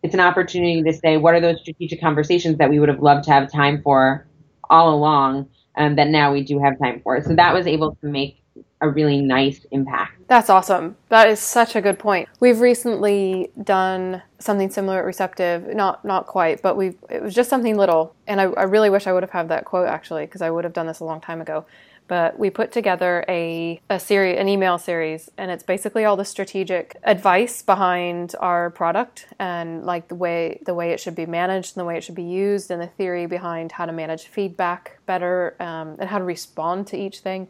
it's 0.04 0.14
an 0.14 0.20
opportunity 0.20 0.84
to 0.84 0.94
say, 0.94 1.18
"What 1.18 1.36
are 1.36 1.42
those 1.42 1.60
strategic 1.62 2.02
conversations 2.02 2.58
that 2.58 2.70
we 2.70 2.80
would 2.80 2.90
have 2.90 3.02
loved 3.02 3.26
to 3.26 3.32
have 3.32 3.52
time 3.52 3.82
for 3.84 4.28
all 4.70 4.94
along?" 4.94 5.48
Um, 5.78 5.96
that 5.96 6.10
now 6.10 6.34
we 6.34 6.44
do 6.44 6.60
have 6.60 6.78
time 6.84 7.00
for. 7.02 7.22
So 7.22 7.36
that 7.36 7.54
was 7.54 7.66
able 7.66 7.96
to 8.02 8.08
make 8.08 8.41
a 8.82 8.90
really 8.90 9.22
nice 9.22 9.66
impact. 9.72 10.14
That's 10.28 10.50
awesome. 10.50 10.98
That 11.10 11.30
is 11.30 11.40
such 11.40 11.76
a 11.76 11.82
good 11.82 12.00
point. 12.00 12.28
We've 12.40 12.60
recently 12.60 13.52
done 13.64 14.24
something 14.40 14.70
similar 14.70 15.00
at 15.00 15.06
Receptive, 15.06 15.74
not 15.76 16.04
not 16.04 16.26
quite, 16.26 16.62
but 16.62 16.76
we 16.76 16.96
it 17.10 17.22
was 17.22 17.36
just 17.36 17.50
something 17.50 17.78
little, 17.78 18.16
and 18.28 18.42
I, 18.42 18.46
I 18.46 18.64
really 18.64 18.90
wish 18.90 19.08
I 19.08 19.14
would 19.14 19.24
have 19.24 19.32
had 19.32 19.50
that 19.50 19.66
quote 19.66 19.88
actually 19.88 20.26
because 20.26 20.42
I 20.42 20.50
would 20.50 20.64
have 20.64 20.74
done 20.74 20.88
this 20.88 21.00
a 21.00 21.06
long 21.06 21.22
time 21.22 21.42
ago. 21.42 21.66
But 22.08 22.38
we 22.38 22.50
put 22.50 22.72
together 22.72 23.24
a 23.30 23.80
a 23.90 24.00
series, 24.00 24.38
an 24.40 24.50
email 24.50 24.78
series, 24.78 25.30
and 25.38 25.52
it's 25.52 25.64
basically 25.64 26.04
all 26.04 26.18
the 26.18 26.26
strategic 26.26 26.98
advice 27.04 27.62
behind 27.62 28.36
our 28.40 28.72
product 28.72 29.28
and 29.38 29.86
like 29.86 30.08
the 30.08 30.16
way 30.16 30.62
the 30.66 30.74
way 30.74 30.92
it 30.92 31.00
should 31.00 31.16
be 31.16 31.26
managed 31.26 31.78
and 31.78 31.82
the 31.82 31.86
way 31.86 31.98
it 31.98 32.04
should 32.04 32.16
be 32.16 32.24
used, 32.24 32.72
and 32.72 32.82
the 32.82 32.88
theory 32.88 33.28
behind 33.28 33.74
how 33.74 33.86
to 33.86 33.94
manage 33.94 34.24
feedback 34.28 34.98
better 35.06 35.56
um, 35.60 35.96
and 36.00 36.10
how 36.10 36.18
to 36.18 36.24
respond 36.24 36.88
to 36.88 36.98
each 36.98 37.20
thing 37.20 37.48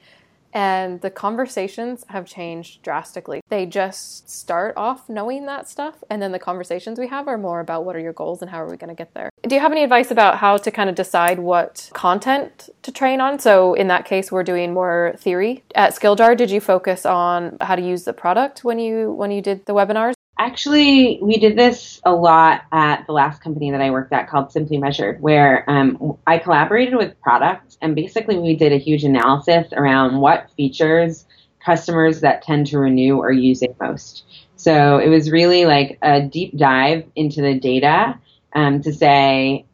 and 0.54 1.02
the 1.02 1.10
conversations 1.10 2.06
have 2.10 2.26
changed 2.26 2.82
drastically. 2.82 3.42
They 3.50 3.66
just 3.66 4.30
start 4.30 4.74
off 4.78 5.10
knowing 5.10 5.46
that 5.46 5.70
stuff, 5.70 6.04
and 6.10 6.22
then 6.22 6.32
the 6.32 6.40
conversations 6.40 7.00
we 7.00 7.08
have 7.08 7.28
are 7.28 7.38
more 7.38 7.60
about 7.60 7.86
what 7.86 7.96
are 7.96 8.00
your 8.00 8.14
goals 8.14 8.42
and 8.42 8.52
how 8.52 8.62
are 8.62 8.70
we 8.70 8.78
going 8.78 8.90
to 8.90 8.96
get 8.96 9.14
there. 9.14 9.30
Do 9.44 9.56
you 9.56 9.62
have 9.62 9.72
any 9.72 9.84
advice 9.84 10.12
about 10.12 10.38
how 10.38 10.58
to 10.58 10.72
kind 10.72 10.90
of 10.90 10.96
decide 10.96 11.40
what 11.40 11.90
content 11.94 12.70
to 12.84 12.92
train 12.92 13.22
on? 13.22 13.40
So, 13.40 13.74
in 13.74 13.88
that 13.88 14.06
case, 14.06 14.32
we're 14.32 14.44
doing 14.44 14.74
more 14.74 15.16
theory. 15.18 15.64
At 15.76 15.96
SkillJar, 15.96 16.38
did 16.38 16.52
you 16.52 16.62
focus 16.62 17.06
on 17.06 17.58
how 17.62 17.76
to 17.76 17.82
use 17.82 18.04
the 18.04 18.14
product 18.14 18.64
when 18.64 18.80
you 18.80 19.12
when 19.12 19.32
you 19.32 19.42
did 19.42 19.66
the 19.66 19.74
webinars? 19.74 20.14
Actually, 20.42 21.20
we 21.22 21.38
did 21.38 21.56
this 21.56 22.02
a 22.04 22.12
lot 22.12 22.64
at 22.72 23.06
the 23.06 23.14
last 23.14 23.44
company 23.44 23.70
that 23.70 23.80
I 23.80 23.92
worked 23.92 24.12
at 24.12 24.28
called 24.28 24.52
Simply 24.52 24.80
Measured, 24.80 25.22
where 25.22 25.64
um, 25.70 26.18
I 26.26 26.40
collaborated 26.40 26.96
with 26.96 27.22
products 27.22 27.78
and 27.80 27.94
basically 27.94 28.40
we 28.40 28.56
did 28.56 28.74
a 28.74 28.80
huge 28.80 29.04
analysis 29.04 29.68
around 29.72 30.20
what 30.20 30.50
features 30.58 31.28
customers 31.64 32.22
that 32.22 32.42
tend 32.42 32.66
to 32.68 32.80
renew 32.80 33.22
are 33.22 33.32
using 33.32 33.76
most. 33.80 34.24
So 34.56 34.98
it 34.98 35.10
was 35.10 35.30
really 35.30 35.66
like 35.66 36.00
a 36.02 36.24
deep 36.24 36.58
dive 36.58 37.06
into 37.16 37.44
the 37.44 37.60
data 37.60 38.18
um, 38.56 38.82
to 38.82 38.92
say 38.92 39.68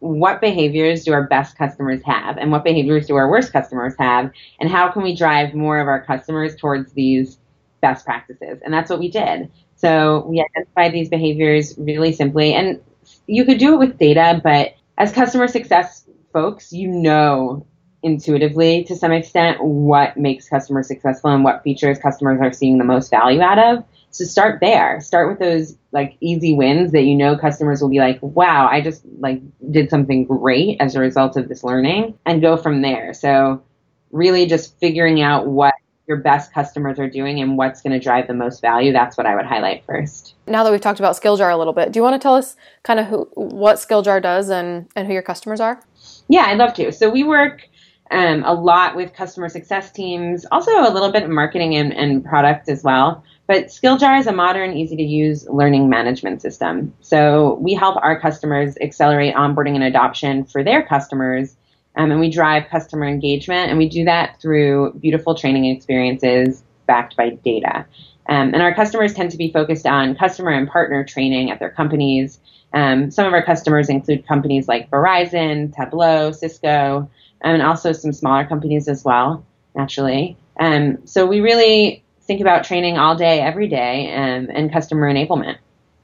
what 0.00 0.42
behaviors 0.42 1.02
do 1.04 1.14
our 1.14 1.28
best 1.28 1.56
customers 1.56 2.02
have 2.04 2.36
and 2.36 2.52
what 2.52 2.62
behaviors 2.62 3.06
do 3.06 3.16
our 3.16 3.30
worst 3.30 3.54
customers 3.54 3.94
have 3.98 4.30
and 4.60 4.68
how 4.68 4.90
can 4.90 5.02
we 5.02 5.16
drive 5.16 5.54
more 5.54 5.80
of 5.80 5.88
our 5.88 6.04
customers 6.04 6.54
towards 6.56 6.92
these 6.92 7.38
best 7.80 8.04
practices. 8.04 8.60
And 8.62 8.74
that's 8.74 8.90
what 8.90 8.98
we 8.98 9.10
did. 9.10 9.50
So 9.80 10.26
we 10.28 10.40
identify 10.42 10.90
these 10.90 11.08
behaviors 11.08 11.74
really 11.78 12.12
simply. 12.12 12.52
And 12.54 12.80
you 13.26 13.44
could 13.44 13.58
do 13.58 13.74
it 13.74 13.78
with 13.78 13.98
data, 13.98 14.40
but 14.42 14.74
as 14.98 15.12
customer 15.12 15.48
success 15.48 16.06
folks, 16.32 16.72
you 16.72 16.88
know 16.88 17.66
intuitively 18.02 18.84
to 18.84 18.96
some 18.96 19.12
extent 19.12 19.62
what 19.62 20.16
makes 20.16 20.48
customers 20.48 20.88
successful 20.88 21.30
and 21.30 21.44
what 21.44 21.62
features 21.62 21.98
customers 21.98 22.40
are 22.40 22.52
seeing 22.52 22.78
the 22.78 22.84
most 22.84 23.10
value 23.10 23.40
out 23.40 23.58
of. 23.58 23.84
So 24.10 24.24
start 24.24 24.60
there. 24.60 25.00
Start 25.00 25.28
with 25.28 25.38
those 25.38 25.76
like 25.92 26.16
easy 26.20 26.54
wins 26.54 26.92
that 26.92 27.02
you 27.02 27.14
know 27.14 27.36
customers 27.36 27.80
will 27.80 27.90
be 27.90 27.98
like, 27.98 28.18
wow, 28.22 28.68
I 28.70 28.80
just 28.80 29.04
like 29.18 29.42
did 29.70 29.90
something 29.90 30.24
great 30.24 30.78
as 30.80 30.94
a 30.94 31.00
result 31.00 31.36
of 31.36 31.48
this 31.48 31.62
learning 31.62 32.18
and 32.26 32.42
go 32.42 32.56
from 32.56 32.82
there. 32.82 33.14
So 33.14 33.62
really 34.10 34.46
just 34.46 34.78
figuring 34.80 35.20
out 35.20 35.46
what 35.46 35.69
your 36.10 36.18
best 36.18 36.52
customers 36.52 36.98
are 36.98 37.08
doing 37.08 37.40
and 37.40 37.56
what's 37.56 37.80
going 37.80 37.92
to 37.92 38.00
drive 38.00 38.26
the 38.26 38.34
most 38.34 38.60
value, 38.60 38.92
that's 38.92 39.16
what 39.16 39.26
I 39.26 39.36
would 39.36 39.46
highlight 39.46 39.84
first. 39.86 40.34
Now 40.48 40.64
that 40.64 40.72
we've 40.72 40.80
talked 40.80 40.98
about 40.98 41.14
SkillJar 41.14 41.52
a 41.52 41.56
little 41.56 41.72
bit, 41.72 41.92
do 41.92 42.00
you 42.00 42.02
want 42.02 42.20
to 42.20 42.22
tell 42.22 42.34
us 42.34 42.56
kind 42.82 42.98
of 42.98 43.06
who, 43.06 43.30
what 43.34 43.76
SkillJar 43.76 44.20
does 44.20 44.50
and, 44.50 44.88
and 44.96 45.06
who 45.06 45.12
your 45.12 45.22
customers 45.22 45.60
are? 45.60 45.80
Yeah, 46.28 46.46
I'd 46.46 46.58
love 46.58 46.74
to. 46.74 46.90
So 46.90 47.08
we 47.08 47.22
work 47.22 47.68
um, 48.10 48.42
a 48.44 48.52
lot 48.52 48.96
with 48.96 49.14
customer 49.14 49.48
success 49.48 49.92
teams, 49.92 50.44
also 50.50 50.72
a 50.72 50.90
little 50.92 51.12
bit 51.12 51.22
of 51.22 51.30
marketing 51.30 51.76
and, 51.76 51.92
and 51.92 52.24
product 52.24 52.68
as 52.68 52.82
well. 52.82 53.22
But 53.46 53.66
SkillJar 53.66 54.18
is 54.18 54.26
a 54.26 54.32
modern, 54.32 54.76
easy 54.76 54.96
to 54.96 55.02
use 55.04 55.46
learning 55.48 55.88
management 55.88 56.42
system. 56.42 56.92
So 57.02 57.54
we 57.60 57.74
help 57.74 57.96
our 58.02 58.18
customers 58.18 58.76
accelerate 58.80 59.36
onboarding 59.36 59.76
and 59.76 59.84
adoption 59.84 60.44
for 60.44 60.64
their 60.64 60.82
customers 60.82 61.54
um, 61.96 62.10
and 62.10 62.20
we 62.20 62.30
drive 62.30 62.68
customer 62.68 63.06
engagement, 63.06 63.70
and 63.70 63.78
we 63.78 63.88
do 63.88 64.04
that 64.04 64.40
through 64.40 64.94
beautiful 64.94 65.34
training 65.34 65.66
experiences 65.66 66.62
backed 66.86 67.16
by 67.16 67.30
data. 67.30 67.86
Um, 68.28 68.54
and 68.54 68.62
our 68.62 68.74
customers 68.74 69.14
tend 69.14 69.32
to 69.32 69.36
be 69.36 69.50
focused 69.52 69.86
on 69.86 70.14
customer 70.14 70.52
and 70.52 70.68
partner 70.68 71.04
training 71.04 71.50
at 71.50 71.58
their 71.58 71.70
companies. 71.70 72.38
Um, 72.72 73.10
some 73.10 73.26
of 73.26 73.32
our 73.32 73.44
customers 73.44 73.88
include 73.88 74.26
companies 74.26 74.68
like 74.68 74.90
Verizon, 74.90 75.74
Tableau, 75.74 76.30
Cisco, 76.30 77.10
and 77.40 77.62
also 77.62 77.92
some 77.92 78.12
smaller 78.12 78.46
companies 78.46 78.86
as 78.86 79.04
well, 79.04 79.44
naturally. 79.74 80.36
Um, 80.58 81.06
so 81.06 81.26
we 81.26 81.40
really 81.40 82.04
think 82.22 82.40
about 82.40 82.64
training 82.64 82.98
all 82.98 83.16
day, 83.16 83.40
every 83.40 83.66
day, 83.66 84.12
um, 84.14 84.48
and 84.52 84.70
customer 84.70 85.12
enablement. 85.12 85.56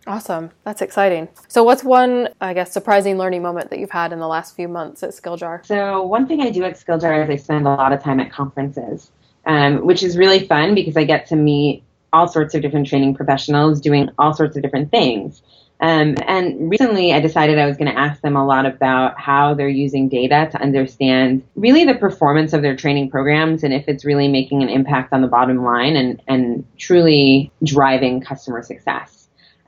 Awesome. 0.07 0.51
That's 0.65 0.83
exciting. 0.83 1.29
So, 1.49 1.65
what's 1.65 1.83
one, 1.83 2.29
I 2.41 2.55
guess, 2.55 2.73
surprising 2.73 3.19
learning 3.19 3.43
moment 3.43 3.71
that 3.71 3.81
you've 3.81 3.91
had 3.91 4.13
in 4.13 4.21
the 4.21 4.29
last 4.29 4.55
few 4.55 4.69
months 4.69 5.03
at 5.03 5.11
Skilljar? 5.11 5.67
So, 5.67 6.03
one 6.03 6.29
thing 6.29 6.41
I 6.41 6.51
do 6.51 6.63
at 6.65 6.75
Skilljar 6.75 7.25
is 7.25 7.31
I 7.31 7.37
spend 7.37 7.67
a 7.67 7.71
lot 7.71 7.93
of 7.93 8.03
time 8.03 8.21
at 8.21 8.31
conferences, 8.31 9.11
um, 9.47 9.85
which 9.85 10.03
is 10.05 10.17
really 10.17 10.47
fun 10.47 10.75
because 10.75 10.97
I 10.97 11.05
get 11.05 11.27
to 11.27 11.37
meet 11.37 11.83
all 12.13 12.29
sorts 12.29 12.55
of 12.55 12.63
different 12.63 12.87
training 12.87 13.15
professionals 13.15 13.81
doing 13.81 14.09
all 14.19 14.33
sorts 14.33 14.57
of 14.57 14.63
different 14.63 14.91
things. 14.93 15.43
Um, 15.81 16.15
and 16.27 16.71
recently, 16.71 17.13
I 17.13 17.21
decided 17.21 17.59
I 17.59 17.67
was 17.67 17.77
going 17.77 17.93
to 17.93 17.99
ask 17.99 18.23
them 18.23 18.37
a 18.37 18.47
lot 18.47 18.65
about 18.65 19.21
how 19.21 19.55
they're 19.55 19.69
using 19.69 20.09
data 20.09 20.49
to 20.53 20.63
understand 20.63 21.43
really 21.55 21.85
the 21.85 21.95
performance 21.95 22.53
of 22.53 22.63
their 22.63 22.77
training 22.77 23.11
programs 23.11 23.63
and 23.63 23.75
if 23.75 23.87
it's 23.87 24.05
really 24.05 24.29
making 24.29 24.63
an 24.63 24.71
impact 24.71 25.13
on 25.13 25.21
the 25.21 25.29
bottom 25.29 25.63
line 25.63 25.97
and, 25.97 26.23
and 26.29 26.65
truly 26.79 27.51
driving 27.63 28.23
customer 28.23 28.63
success. 28.63 29.16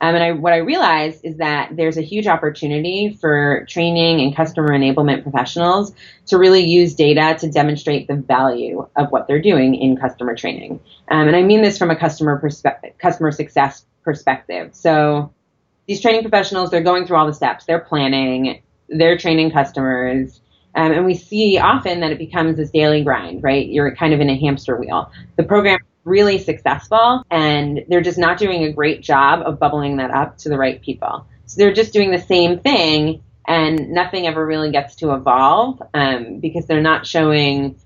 Um, 0.01 0.15
and 0.15 0.23
I, 0.23 0.31
what 0.31 0.53
I 0.53 0.57
realized 0.57 1.25
is 1.25 1.37
that 1.37 1.75
there's 1.75 1.97
a 1.97 2.01
huge 2.01 2.27
opportunity 2.27 3.17
for 3.19 3.65
training 3.67 4.21
and 4.21 4.35
customer 4.35 4.69
enablement 4.69 5.23
professionals 5.23 5.93
to 6.27 6.37
really 6.37 6.65
use 6.65 6.95
data 6.95 7.37
to 7.39 7.51
demonstrate 7.51 8.07
the 8.07 8.15
value 8.15 8.87
of 8.95 9.11
what 9.11 9.27
they're 9.27 9.41
doing 9.41 9.75
in 9.75 9.97
customer 9.97 10.35
training. 10.35 10.79
Um, 11.09 11.27
and 11.27 11.35
I 11.35 11.43
mean 11.43 11.61
this 11.61 11.77
from 11.77 11.91
a 11.91 11.95
customer 11.95 12.39
perspe- 12.41 12.97
customer 12.97 13.31
success 13.31 13.85
perspective. 14.03 14.73
So 14.73 15.33
these 15.87 16.01
training 16.01 16.21
professionals, 16.21 16.69
they're 16.69 16.81
going 16.81 17.05
through 17.05 17.17
all 17.17 17.27
the 17.27 17.33
steps. 17.33 17.65
They're 17.65 17.79
planning, 17.79 18.61
they're 18.87 19.17
training 19.17 19.51
customers. 19.51 20.39
Um, 20.75 20.91
and 20.91 21.05
we 21.05 21.15
see 21.15 21.57
often 21.57 21.99
that 22.01 22.11
it 22.11 22.19
becomes 22.19 22.57
this 22.57 22.69
daily 22.69 23.03
grind, 23.03 23.43
right? 23.43 23.67
You're 23.67 23.95
kind 23.95 24.13
of 24.13 24.21
in 24.21 24.29
a 24.29 24.39
hamster 24.39 24.77
wheel. 24.77 25.11
The 25.35 25.43
program 25.43 25.79
really 26.09 26.37
successful 26.39 27.23
and 27.29 27.85
they're 27.87 28.01
just 28.01 28.17
not 28.17 28.37
doing 28.37 28.63
a 28.63 28.73
great 28.73 29.01
job 29.01 29.41
of 29.45 29.59
bubbling 29.59 29.97
that 29.97 30.11
up 30.11 30.37
to 30.39 30.49
the 30.49 30.57
right 30.57 30.81
people. 30.81 31.25
So 31.45 31.57
they're 31.57 31.73
just 31.73 31.93
doing 31.93 32.11
the 32.11 32.19
same 32.21 32.59
thing 32.59 33.23
and 33.47 33.89
nothing 33.89 34.27
ever 34.27 34.45
really 34.45 34.71
gets 34.71 34.95
to 34.97 35.13
evolve 35.13 35.81
um, 35.93 36.39
because 36.39 36.65
they're 36.67 36.81
not 36.81 37.07
showing 37.07 37.79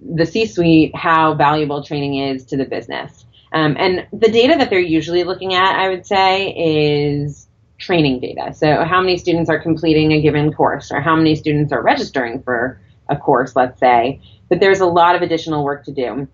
the 0.00 0.26
C 0.26 0.46
suite 0.46 0.94
how 0.94 1.34
valuable 1.34 1.82
training 1.82 2.16
is 2.16 2.44
to 2.46 2.56
the 2.56 2.66
business. 2.66 3.24
Um, 3.52 3.76
and 3.78 4.06
the 4.12 4.28
data 4.28 4.56
that 4.58 4.68
they're 4.68 4.78
usually 4.78 5.24
looking 5.24 5.54
at, 5.54 5.78
I 5.78 5.88
would 5.88 6.04
say, 6.04 6.50
is 6.50 7.48
training 7.78 8.20
data. 8.20 8.52
So 8.54 8.84
how 8.84 9.00
many 9.00 9.16
students 9.16 9.48
are 9.48 9.58
completing 9.58 10.12
a 10.12 10.20
given 10.20 10.52
course 10.52 10.90
or 10.90 11.00
how 11.00 11.16
many 11.16 11.34
students 11.34 11.72
are 11.72 11.82
registering 11.82 12.42
for 12.42 12.80
a 13.08 13.16
course, 13.16 13.54
let's 13.56 13.78
say. 13.78 14.20
But 14.48 14.60
there's 14.60 14.80
a 14.80 14.86
lot 14.86 15.14
of 15.14 15.22
additional 15.22 15.64
work 15.64 15.84
to 15.84 15.92
do. 15.92 16.28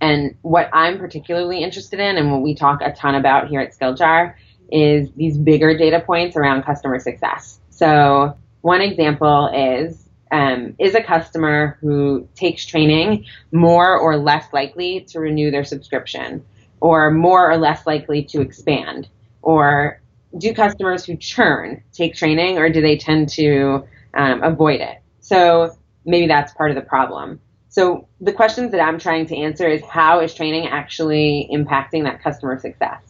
And 0.00 0.36
what 0.42 0.70
I'm 0.72 0.98
particularly 0.98 1.62
interested 1.62 2.00
in 2.00 2.16
and 2.16 2.30
what 2.30 2.42
we 2.42 2.54
talk 2.54 2.80
a 2.82 2.92
ton 2.92 3.14
about 3.14 3.48
here 3.48 3.60
at 3.60 3.76
Skilljar 3.76 4.34
is 4.70 5.10
these 5.12 5.36
bigger 5.38 5.76
data 5.76 6.00
points 6.00 6.36
around 6.36 6.62
customer 6.62 6.98
success. 6.98 7.58
So 7.70 8.36
one 8.60 8.80
example 8.80 9.48
is 9.48 10.04
um, 10.30 10.74
is 10.78 10.94
a 10.94 11.02
customer 11.02 11.78
who 11.80 12.28
takes 12.34 12.66
training 12.66 13.24
more 13.50 13.96
or 13.96 14.16
less 14.18 14.44
likely 14.52 15.00
to 15.08 15.20
renew 15.20 15.50
their 15.50 15.64
subscription 15.64 16.44
or 16.80 17.10
more 17.10 17.50
or 17.50 17.56
less 17.56 17.86
likely 17.86 18.24
to 18.24 18.40
expand? 18.40 19.08
Or 19.40 20.00
do 20.36 20.52
customers 20.52 21.04
who 21.04 21.16
churn 21.16 21.82
take 21.92 22.14
training 22.14 22.58
or 22.58 22.68
do 22.68 22.82
they 22.82 22.98
tend 22.98 23.30
to 23.30 23.84
um, 24.14 24.42
avoid 24.42 24.80
it? 24.80 24.98
So 25.20 25.74
maybe 26.04 26.26
that's 26.26 26.52
part 26.52 26.70
of 26.70 26.74
the 26.74 26.82
problem 26.82 27.40
so 27.68 28.08
the 28.20 28.32
questions 28.32 28.72
that 28.72 28.80
I'm 28.80 28.98
trying 28.98 29.26
to 29.26 29.36
answer 29.36 29.68
is 29.68 29.82
how 29.84 30.20
is 30.20 30.34
training 30.34 30.68
actually 30.68 31.48
impacting 31.52 32.04
that 32.04 32.22
customer 32.22 32.58
success? 32.58 33.02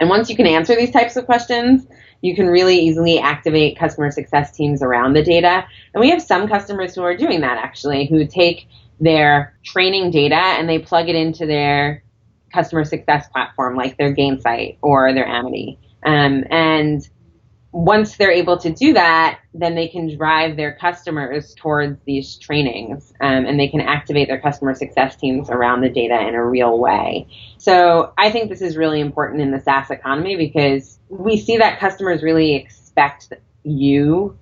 And 0.00 0.08
once 0.08 0.30
you 0.30 0.36
can 0.36 0.46
answer 0.46 0.76
these 0.76 0.92
types 0.92 1.16
of 1.16 1.26
questions, 1.26 1.86
you 2.20 2.34
can 2.34 2.46
really 2.46 2.78
easily 2.78 3.18
activate 3.18 3.78
customer 3.78 4.10
success 4.10 4.52
teams 4.52 4.82
around 4.82 5.14
the 5.14 5.22
data. 5.22 5.64
And 5.92 6.00
we 6.00 6.10
have 6.10 6.22
some 6.22 6.48
customers 6.48 6.94
who 6.94 7.02
are 7.02 7.16
doing 7.16 7.40
that 7.40 7.58
actually, 7.58 8.06
who 8.06 8.26
take 8.26 8.68
their 9.00 9.54
training 9.64 10.10
data 10.10 10.36
and 10.36 10.68
they 10.68 10.78
plug 10.78 11.08
it 11.08 11.16
into 11.16 11.46
their 11.46 12.02
customer 12.52 12.84
success 12.84 13.28
platform, 13.28 13.76
like 13.76 13.96
their 13.96 14.14
Gainsight 14.14 14.78
or 14.82 15.12
their 15.12 15.26
Amity. 15.26 15.78
Um, 16.04 16.44
and 16.50 17.08
once 17.72 18.16
they're 18.16 18.32
able 18.32 18.56
to 18.56 18.72
do 18.72 18.94
that, 18.94 19.40
then 19.52 19.74
they 19.74 19.88
can 19.88 20.16
drive 20.16 20.56
their 20.56 20.74
customers 20.74 21.54
towards 21.54 21.98
these 22.06 22.36
trainings 22.36 23.12
um, 23.20 23.44
and 23.44 23.60
they 23.60 23.68
can 23.68 23.80
activate 23.80 24.26
their 24.28 24.40
customer 24.40 24.74
success 24.74 25.16
teams 25.16 25.50
around 25.50 25.82
the 25.82 25.90
data 25.90 26.18
in 26.26 26.34
a 26.34 26.44
real 26.44 26.78
way. 26.78 27.26
So 27.58 28.12
I 28.16 28.30
think 28.30 28.48
this 28.48 28.62
is 28.62 28.76
really 28.76 29.00
important 29.00 29.42
in 29.42 29.50
the 29.50 29.60
SaaS 29.60 29.90
economy 29.90 30.36
because 30.36 30.98
we 31.08 31.36
see 31.36 31.58
that 31.58 31.78
customers 31.78 32.22
really 32.22 32.54
expect 32.54 33.32
you 33.64 34.38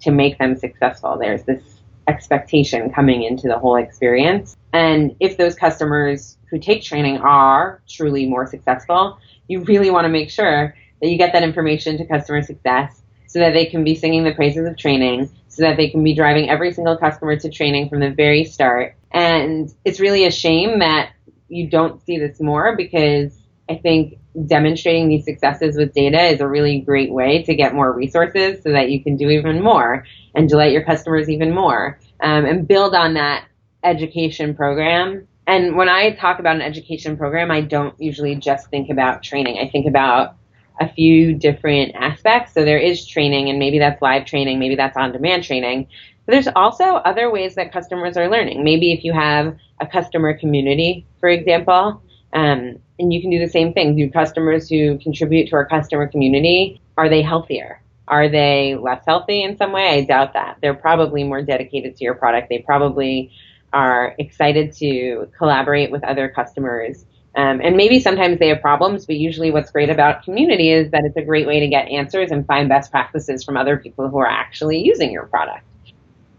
to 0.00 0.10
make 0.10 0.38
them 0.38 0.54
successful. 0.56 1.16
There's 1.18 1.44
this 1.44 1.80
expectation 2.08 2.92
coming 2.92 3.22
into 3.22 3.48
the 3.48 3.58
whole 3.58 3.76
experience. 3.76 4.56
And 4.72 5.16
if 5.18 5.38
those 5.38 5.54
customers 5.54 6.36
who 6.50 6.58
take 6.58 6.82
training 6.82 7.18
are 7.18 7.82
truly 7.88 8.26
more 8.26 8.46
successful, 8.46 9.18
you 9.48 9.62
really 9.62 9.90
want 9.90 10.04
to 10.04 10.08
make 10.08 10.30
sure 10.30 10.74
that 11.00 11.08
you 11.08 11.18
get 11.18 11.32
that 11.32 11.42
information 11.42 11.98
to 11.98 12.06
customer 12.06 12.42
success 12.42 13.02
so 13.26 13.40
that 13.40 13.52
they 13.52 13.66
can 13.66 13.84
be 13.84 13.94
singing 13.94 14.24
the 14.24 14.34
praises 14.34 14.66
of 14.66 14.76
training, 14.76 15.30
so 15.48 15.62
that 15.62 15.76
they 15.76 15.90
can 15.90 16.02
be 16.02 16.14
driving 16.14 16.48
every 16.48 16.72
single 16.72 16.96
customer 16.96 17.36
to 17.36 17.50
training 17.50 17.88
from 17.88 18.00
the 18.00 18.10
very 18.10 18.44
start. 18.44 18.96
And 19.10 19.72
it's 19.84 20.00
really 20.00 20.24
a 20.24 20.30
shame 20.30 20.78
that 20.78 21.12
you 21.48 21.68
don't 21.68 22.04
see 22.04 22.18
this 22.18 22.40
more 22.40 22.76
because 22.76 23.36
I 23.68 23.76
think 23.76 24.18
demonstrating 24.46 25.08
these 25.08 25.24
successes 25.24 25.76
with 25.76 25.92
data 25.92 26.20
is 26.22 26.40
a 26.40 26.46
really 26.46 26.80
great 26.80 27.12
way 27.12 27.42
to 27.44 27.54
get 27.54 27.74
more 27.74 27.92
resources 27.92 28.62
so 28.62 28.70
that 28.72 28.90
you 28.90 29.02
can 29.02 29.16
do 29.16 29.30
even 29.30 29.62
more 29.62 30.04
and 30.34 30.48
delight 30.48 30.72
your 30.72 30.84
customers 30.84 31.28
even 31.28 31.54
more 31.54 31.98
um, 32.20 32.44
and 32.44 32.68
build 32.68 32.94
on 32.94 33.14
that 33.14 33.46
education 33.82 34.54
program. 34.54 35.26
And 35.46 35.76
when 35.76 35.88
I 35.88 36.10
talk 36.10 36.38
about 36.38 36.56
an 36.56 36.62
education 36.62 37.16
program, 37.16 37.50
I 37.50 37.60
don't 37.60 37.98
usually 38.00 38.34
just 38.36 38.68
think 38.68 38.90
about 38.90 39.22
training. 39.22 39.58
I 39.58 39.68
think 39.68 39.86
about 39.86 40.36
a 40.80 40.88
few 40.88 41.34
different 41.34 41.94
aspects. 41.94 42.52
So 42.52 42.64
there 42.64 42.78
is 42.78 43.06
training, 43.06 43.48
and 43.48 43.58
maybe 43.58 43.78
that's 43.78 44.00
live 44.02 44.26
training, 44.26 44.58
maybe 44.58 44.76
that's 44.76 44.96
on 44.96 45.12
demand 45.12 45.44
training. 45.44 45.88
But 46.24 46.32
there's 46.32 46.48
also 46.54 46.84
other 46.84 47.30
ways 47.30 47.54
that 47.54 47.72
customers 47.72 48.16
are 48.16 48.28
learning. 48.28 48.64
Maybe 48.64 48.92
if 48.92 49.04
you 49.04 49.12
have 49.12 49.56
a 49.80 49.86
customer 49.86 50.36
community, 50.36 51.06
for 51.20 51.28
example, 51.28 52.02
um, 52.32 52.78
and 52.98 53.12
you 53.12 53.20
can 53.20 53.30
do 53.30 53.38
the 53.38 53.48
same 53.48 53.72
thing. 53.72 53.96
Do 53.96 54.10
customers 54.10 54.68
who 54.68 54.98
contribute 54.98 55.48
to 55.50 55.56
our 55.56 55.66
customer 55.66 56.06
community, 56.08 56.80
are 56.96 57.08
they 57.08 57.22
healthier? 57.22 57.80
Are 58.08 58.28
they 58.28 58.76
less 58.76 59.04
healthy 59.06 59.42
in 59.42 59.56
some 59.56 59.72
way? 59.72 59.88
I 59.88 60.04
doubt 60.04 60.32
that. 60.34 60.58
They're 60.60 60.74
probably 60.74 61.24
more 61.24 61.42
dedicated 61.42 61.96
to 61.96 62.04
your 62.04 62.14
product. 62.14 62.48
They 62.48 62.58
probably 62.60 63.32
are 63.72 64.14
excited 64.18 64.72
to 64.74 65.28
collaborate 65.36 65.90
with 65.90 66.04
other 66.04 66.28
customers 66.28 67.04
um, 67.36 67.60
and 67.62 67.76
maybe 67.76 68.00
sometimes 68.00 68.38
they 68.38 68.48
have 68.48 68.62
problems, 68.62 69.04
but 69.04 69.16
usually 69.16 69.50
what's 69.50 69.70
great 69.70 69.90
about 69.90 70.22
community 70.24 70.72
is 70.72 70.90
that 70.90 71.04
it's 71.04 71.16
a 71.16 71.22
great 71.22 71.46
way 71.46 71.60
to 71.60 71.68
get 71.68 71.86
answers 71.88 72.30
and 72.30 72.46
find 72.46 72.68
best 72.68 72.90
practices 72.90 73.44
from 73.44 73.58
other 73.58 73.76
people 73.76 74.08
who 74.08 74.18
are 74.18 74.26
actually 74.26 74.82
using 74.82 75.12
your 75.12 75.26
product. 75.26 75.64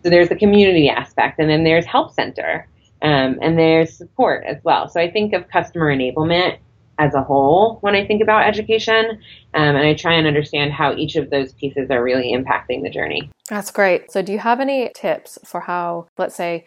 So 0.04 0.10
there's 0.10 0.30
the 0.30 0.36
community 0.36 0.90
aspect, 0.90 1.40
and 1.40 1.50
then 1.50 1.64
there's 1.64 1.86
help 1.86 2.14
center, 2.14 2.68
um, 3.04 3.38
and 3.42 3.60
there's 3.60 3.96
support 3.96 4.44
as 4.46 4.58
well. 4.64 4.90
So 4.90 5.00
I 5.00 5.12
think 5.12 5.34
of 5.34 5.48
customer 5.50 5.96
enablement 5.96 6.58
as 6.98 7.14
a 7.14 7.22
whole 7.22 7.78
when 7.82 7.94
I 7.94 8.06
think 8.08 8.24
about 8.24 8.48
education, 8.48 9.22
um, 9.54 9.76
and 9.76 9.78
I 9.78 9.94
try 9.94 10.14
and 10.14 10.26
understand 10.26 10.72
how 10.72 10.96
each 10.96 11.16
of 11.16 11.30
those 11.30 11.54
pieces 11.54 11.92
are 11.92 12.04
really 12.04 12.34
impacting 12.34 12.82
the 12.82 12.90
journey. 12.90 13.30
That's 13.50 13.70
great. 13.70 14.12
So 14.12 14.24
do 14.24 14.32
you 14.32 14.40
have 14.40 14.60
any 14.60 14.90
tips 14.96 15.38
for 15.46 15.62
how, 15.62 16.08
let's 16.18 16.36
say, 16.36 16.66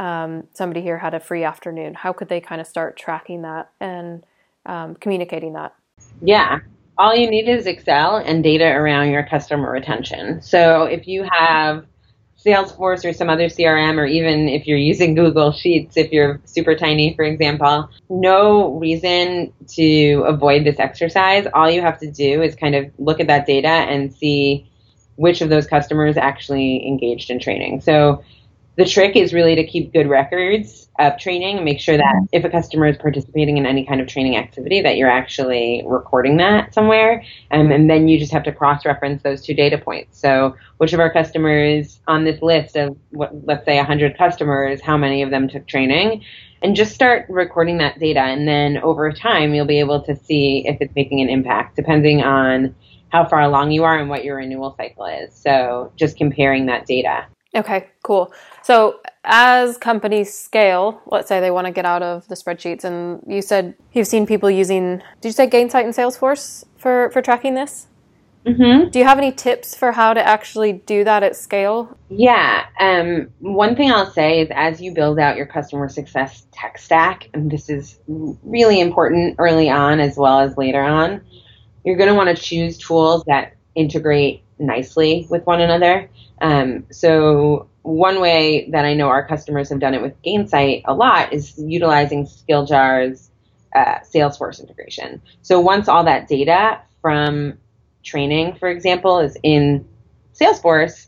um, 0.00 0.48
somebody 0.54 0.80
here 0.80 0.98
had 0.98 1.12
a 1.12 1.20
free 1.20 1.44
afternoon, 1.44 1.92
how 1.92 2.14
could 2.14 2.30
they 2.30 2.40
kind 2.40 2.60
of 2.60 2.66
start 2.66 2.96
tracking 2.96 3.42
that 3.42 3.70
and 3.80 4.24
um, 4.64 4.94
communicating 4.94 5.52
that? 5.52 5.74
Yeah. 6.22 6.60
All 6.96 7.14
you 7.14 7.30
need 7.30 7.48
is 7.48 7.66
Excel 7.66 8.16
and 8.16 8.42
data 8.42 8.64
around 8.64 9.10
your 9.10 9.24
customer 9.26 9.70
retention. 9.70 10.40
So 10.40 10.84
if 10.84 11.06
you 11.06 11.28
have 11.30 11.84
Salesforce 12.44 13.04
or 13.04 13.12
some 13.12 13.28
other 13.28 13.48
CRM, 13.48 13.98
or 13.98 14.06
even 14.06 14.48
if 14.48 14.66
you're 14.66 14.78
using 14.78 15.14
Google 15.14 15.52
Sheets, 15.52 15.98
if 15.98 16.10
you're 16.10 16.40
super 16.46 16.74
tiny, 16.74 17.14
for 17.14 17.24
example, 17.24 17.90
no 18.08 18.78
reason 18.78 19.52
to 19.74 20.24
avoid 20.26 20.64
this 20.64 20.78
exercise. 20.78 21.46
All 21.52 21.70
you 21.70 21.82
have 21.82 22.00
to 22.00 22.10
do 22.10 22.40
is 22.40 22.54
kind 22.54 22.74
of 22.74 22.90
look 22.98 23.20
at 23.20 23.26
that 23.26 23.44
data 23.44 23.68
and 23.68 24.14
see 24.14 24.70
which 25.16 25.42
of 25.42 25.50
those 25.50 25.66
customers 25.66 26.16
actually 26.16 26.86
engaged 26.86 27.30
in 27.30 27.38
training. 27.38 27.82
So 27.82 28.24
the 28.80 28.86
trick 28.86 29.14
is 29.14 29.34
really 29.34 29.54
to 29.54 29.66
keep 29.66 29.92
good 29.92 30.08
records 30.08 30.88
of 30.98 31.18
training 31.18 31.56
and 31.56 31.66
make 31.66 31.78
sure 31.78 31.98
that 31.98 32.14
mm-hmm. 32.14 32.24
if 32.32 32.46
a 32.46 32.48
customer 32.48 32.86
is 32.86 32.96
participating 32.96 33.58
in 33.58 33.66
any 33.66 33.84
kind 33.84 34.00
of 34.00 34.06
training 34.06 34.36
activity 34.36 34.80
that 34.80 34.96
you're 34.96 35.10
actually 35.10 35.82
recording 35.84 36.38
that 36.38 36.72
somewhere. 36.72 37.22
Um, 37.50 37.70
and 37.70 37.90
then 37.90 38.08
you 38.08 38.18
just 38.18 38.32
have 38.32 38.42
to 38.44 38.52
cross-reference 38.52 39.22
those 39.22 39.44
two 39.44 39.52
data 39.52 39.76
points. 39.76 40.18
So 40.18 40.56
which 40.78 40.94
of 40.94 41.00
our 41.00 41.12
customers 41.12 42.00
on 42.08 42.24
this 42.24 42.40
list 42.40 42.74
of 42.74 42.96
what, 43.10 43.32
let's 43.44 43.66
say 43.66 43.76
100 43.76 44.16
customers 44.16 44.80
how 44.80 44.96
many 44.96 45.20
of 45.20 45.28
them 45.28 45.46
took 45.46 45.66
training? 45.66 46.24
And 46.62 46.74
just 46.74 46.94
start 46.94 47.26
recording 47.28 47.76
that 47.78 47.98
data. 47.98 48.20
And 48.20 48.48
then 48.48 48.78
over 48.78 49.12
time 49.12 49.52
you'll 49.52 49.66
be 49.66 49.80
able 49.80 50.00
to 50.04 50.16
see 50.16 50.64
if 50.66 50.78
it's 50.80 50.94
making 50.96 51.20
an 51.20 51.28
impact 51.28 51.76
depending 51.76 52.22
on 52.22 52.74
how 53.10 53.28
far 53.28 53.42
along 53.42 53.72
you 53.72 53.84
are 53.84 53.98
and 53.98 54.08
what 54.08 54.24
your 54.24 54.36
renewal 54.36 54.74
cycle 54.78 55.04
is. 55.04 55.34
So 55.34 55.92
just 55.96 56.16
comparing 56.16 56.64
that 56.66 56.86
data 56.86 57.26
Okay, 57.54 57.88
cool. 58.02 58.32
So 58.62 59.00
as 59.24 59.76
companies 59.76 60.32
scale, 60.32 61.00
let's 61.06 61.28
say 61.28 61.40
they 61.40 61.50
want 61.50 61.66
to 61.66 61.72
get 61.72 61.84
out 61.84 62.02
of 62.02 62.28
the 62.28 62.36
spreadsheets, 62.36 62.84
and 62.84 63.22
you 63.26 63.42
said 63.42 63.74
you've 63.92 64.06
seen 64.06 64.26
people 64.26 64.50
using, 64.50 65.02
did 65.20 65.28
you 65.28 65.32
say 65.32 65.48
Gainsight 65.48 65.84
and 65.84 65.94
Salesforce 65.94 66.64
for, 66.76 67.10
for 67.10 67.20
tracking 67.20 67.54
this? 67.54 67.88
Mm-hmm. 68.46 68.88
Do 68.88 68.98
you 68.98 69.04
have 69.04 69.18
any 69.18 69.32
tips 69.32 69.74
for 69.74 69.92
how 69.92 70.14
to 70.14 70.26
actually 70.26 70.72
do 70.72 71.04
that 71.04 71.22
at 71.22 71.36
scale? 71.36 71.96
Yeah. 72.08 72.64
Um, 72.78 73.28
one 73.40 73.76
thing 73.76 73.90
I'll 73.90 74.10
say 74.10 74.40
is 74.40 74.48
as 74.52 74.80
you 74.80 74.94
build 74.94 75.18
out 75.18 75.36
your 75.36 75.44
customer 75.44 75.88
success 75.88 76.46
tech 76.52 76.78
stack, 76.78 77.28
and 77.34 77.50
this 77.50 77.68
is 77.68 77.98
really 78.06 78.80
important 78.80 79.36
early 79.38 79.68
on 79.68 80.00
as 80.00 80.16
well 80.16 80.40
as 80.40 80.56
later 80.56 80.82
on, 80.82 81.20
you're 81.84 81.96
going 81.96 82.08
to 82.08 82.14
want 82.14 82.34
to 82.34 82.42
choose 82.42 82.78
tools 82.78 83.24
that 83.26 83.56
integrate 83.74 84.42
nicely 84.60 85.26
with 85.30 85.44
one 85.46 85.60
another. 85.60 86.10
Um, 86.40 86.86
so 86.90 87.68
one 87.82 88.20
way 88.20 88.68
that 88.70 88.84
I 88.84 88.94
know 88.94 89.08
our 89.08 89.26
customers 89.26 89.70
have 89.70 89.80
done 89.80 89.94
it 89.94 90.02
with 90.02 90.20
Gainsight 90.22 90.82
a 90.84 90.94
lot 90.94 91.32
is 91.32 91.58
utilizing 91.58 92.26
SkillJar's 92.26 93.30
uh, 93.74 94.00
Salesforce 94.00 94.60
integration. 94.60 95.22
So 95.42 95.60
once 95.60 95.88
all 95.88 96.04
that 96.04 96.28
data 96.28 96.80
from 97.00 97.58
training, 98.02 98.56
for 98.56 98.68
example, 98.68 99.20
is 99.20 99.36
in 99.42 99.88
Salesforce, 100.34 101.06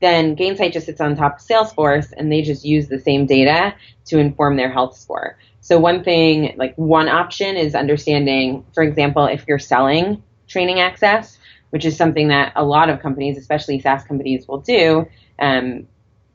then 0.00 0.36
Gainsight 0.36 0.72
just 0.72 0.86
sits 0.86 1.00
on 1.00 1.16
top 1.16 1.36
of 1.36 1.46
Salesforce 1.46 2.12
and 2.16 2.30
they 2.30 2.42
just 2.42 2.64
use 2.64 2.88
the 2.88 2.98
same 2.98 3.26
data 3.26 3.74
to 4.06 4.18
inform 4.18 4.56
their 4.56 4.70
health 4.70 4.96
score. 4.96 5.38
So 5.60 5.78
one 5.78 6.02
thing, 6.02 6.54
like 6.56 6.74
one 6.76 7.08
option 7.08 7.56
is 7.56 7.74
understanding, 7.74 8.64
for 8.74 8.82
example, 8.82 9.26
if 9.26 9.44
you're 9.46 9.60
selling 9.60 10.22
training 10.48 10.80
access, 10.80 11.38
which 11.72 11.84
is 11.86 11.96
something 11.96 12.28
that 12.28 12.52
a 12.54 12.64
lot 12.64 12.90
of 12.90 13.00
companies, 13.00 13.38
especially 13.38 13.80
SaaS 13.80 14.04
companies, 14.04 14.46
will 14.46 14.60
do 14.60 15.08
um, 15.38 15.86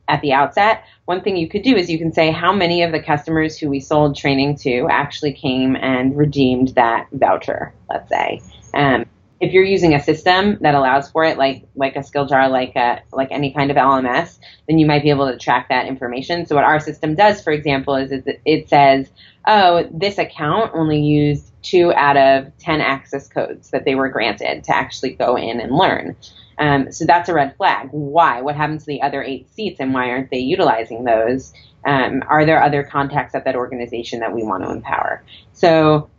at 0.08 0.22
the 0.22 0.34
outset. 0.34 0.84
One 1.06 1.22
thing 1.22 1.38
you 1.38 1.48
could 1.48 1.62
do 1.62 1.76
is 1.76 1.90
you 1.90 2.00
can 2.00 2.12
say 2.12 2.32
how 2.32 2.52
many 2.52 2.82
of 2.82 2.92
the 2.92 3.02
customers 3.02 3.58
who 3.58 3.70
we 3.70 3.80
sold 3.80 4.16
training 4.16 4.58
to 4.58 4.88
actually 4.90 5.34
came 5.34 5.76
and 5.76 6.18
redeemed 6.18 6.70
that 6.70 7.08
voucher, 7.12 7.74
let's 7.90 8.10
say. 8.10 8.42
Um, 8.74 9.06
if 9.40 9.54
you're 9.54 9.64
using 9.64 9.94
a 9.94 10.02
system 10.02 10.58
that 10.62 10.74
allows 10.74 11.10
for 11.12 11.24
it, 11.24 11.38
like 11.38 11.64
like 11.76 11.96
a 11.96 12.00
SkillJar, 12.00 12.50
like 12.50 12.76
a 12.76 13.02
like 13.12 13.30
any 13.32 13.54
kind 13.54 13.70
of 13.70 13.78
LMS, 13.78 14.40
then 14.68 14.80
you 14.80 14.86
might 14.86 15.04
be 15.04 15.10
able 15.10 15.32
to 15.32 15.38
track 15.38 15.70
that 15.70 15.88
information. 15.88 16.46
So 16.46 16.56
what 16.56 16.64
our 16.64 16.80
system 16.80 17.16
does, 17.16 17.42
for 17.42 17.52
example, 17.52 17.96
is 17.96 18.12
it, 18.12 18.42
it 18.46 18.70
says, 18.70 19.10
oh, 19.46 19.88
this 19.92 20.18
account 20.18 20.72
only 20.74 21.02
used 21.02 21.52
two 21.62 21.94
out 21.94 22.18
of 22.18 22.58
10 22.58 22.82
access 22.82 23.28
codes 23.28 23.70
that 23.72 23.86
they 23.86 23.96
were 23.96 24.10
granted 24.10 24.64
to 24.64 24.76
actually 24.76 25.12
go 25.12 25.36
in 25.36 25.60
and 25.60 25.76
learn. 25.76 26.16
Um, 26.60 26.92
so 26.92 27.06
that's 27.06 27.30
a 27.30 27.34
red 27.34 27.56
flag. 27.58 27.90
Why? 27.92 28.42
What 28.42 28.56
happened 28.56 28.80
to 28.80 28.86
the 28.86 29.02
other 29.02 29.22
eight 29.22 29.54
seats 29.54 29.80
and 29.80 29.94
why 29.94 30.10
aren't 30.10 30.32
they 30.32 30.40
utilizing 30.40 31.04
those? 31.04 31.54
Um, 31.86 32.24
are 32.28 32.46
there 32.46 32.64
other 32.64 32.84
contacts 32.84 33.36
at 33.36 33.46
that 33.46 33.56
organization 33.56 34.22
that 34.22 34.34
we 34.34 34.44
want 34.44 34.64
to 34.64 34.72
empower? 34.72 35.24
So 35.54 36.10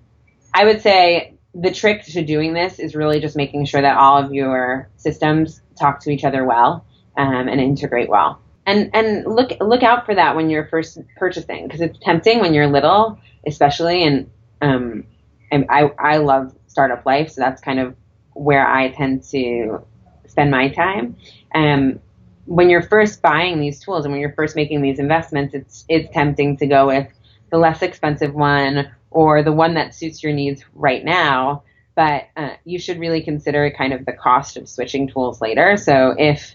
I 0.54 0.64
would 0.64 0.80
say 0.80 1.37
the 1.54 1.70
trick 1.70 2.04
to 2.04 2.24
doing 2.24 2.52
this 2.52 2.78
is 2.78 2.94
really 2.94 3.20
just 3.20 3.36
making 3.36 3.64
sure 3.64 3.80
that 3.80 3.96
all 3.96 4.22
of 4.22 4.32
your 4.32 4.88
systems 4.96 5.60
talk 5.78 6.00
to 6.00 6.10
each 6.10 6.24
other 6.24 6.44
well 6.44 6.84
um, 7.16 7.48
and 7.48 7.60
integrate 7.60 8.08
well. 8.08 8.40
And, 8.66 8.90
and 8.94 9.26
look 9.26 9.52
look 9.60 9.82
out 9.82 10.04
for 10.04 10.14
that 10.14 10.36
when 10.36 10.50
you're 10.50 10.66
first 10.66 10.98
purchasing 11.16 11.66
because 11.66 11.80
it's 11.80 11.98
tempting 12.00 12.40
when 12.40 12.52
you're 12.52 12.66
little, 12.66 13.18
especially 13.46 14.04
and 14.04 14.30
um, 14.60 15.04
and 15.50 15.66
I, 15.70 15.90
I 15.98 16.18
love 16.18 16.54
startup 16.66 17.06
life, 17.06 17.30
so 17.30 17.40
that's 17.40 17.62
kind 17.62 17.80
of 17.80 17.96
where 18.34 18.66
I 18.66 18.90
tend 18.90 19.24
to 19.30 19.84
spend 20.26 20.50
my 20.50 20.68
time. 20.68 21.16
Um, 21.54 22.00
when 22.44 22.68
you're 22.68 22.82
first 22.82 23.22
buying 23.22 23.58
these 23.58 23.80
tools 23.80 24.04
and 24.04 24.12
when 24.12 24.20
you're 24.20 24.32
first 24.32 24.54
making 24.54 24.82
these 24.82 24.98
investments, 24.98 25.54
it's 25.54 25.84
it's 25.88 26.12
tempting 26.12 26.58
to 26.58 26.66
go 26.66 26.86
with 26.86 27.08
the 27.50 27.58
less 27.58 27.82
expensive 27.82 28.34
one 28.34 28.90
or 29.10 29.42
the 29.42 29.52
one 29.52 29.74
that 29.74 29.94
suits 29.94 30.22
your 30.22 30.32
needs 30.32 30.64
right 30.74 31.04
now. 31.04 31.62
But 31.94 32.28
uh, 32.36 32.54
you 32.64 32.78
should 32.78 33.00
really 33.00 33.22
consider 33.22 33.70
kind 33.76 33.92
of 33.92 34.06
the 34.06 34.12
cost 34.12 34.56
of 34.56 34.68
switching 34.68 35.08
tools 35.08 35.40
later. 35.40 35.76
So 35.76 36.14
if 36.16 36.54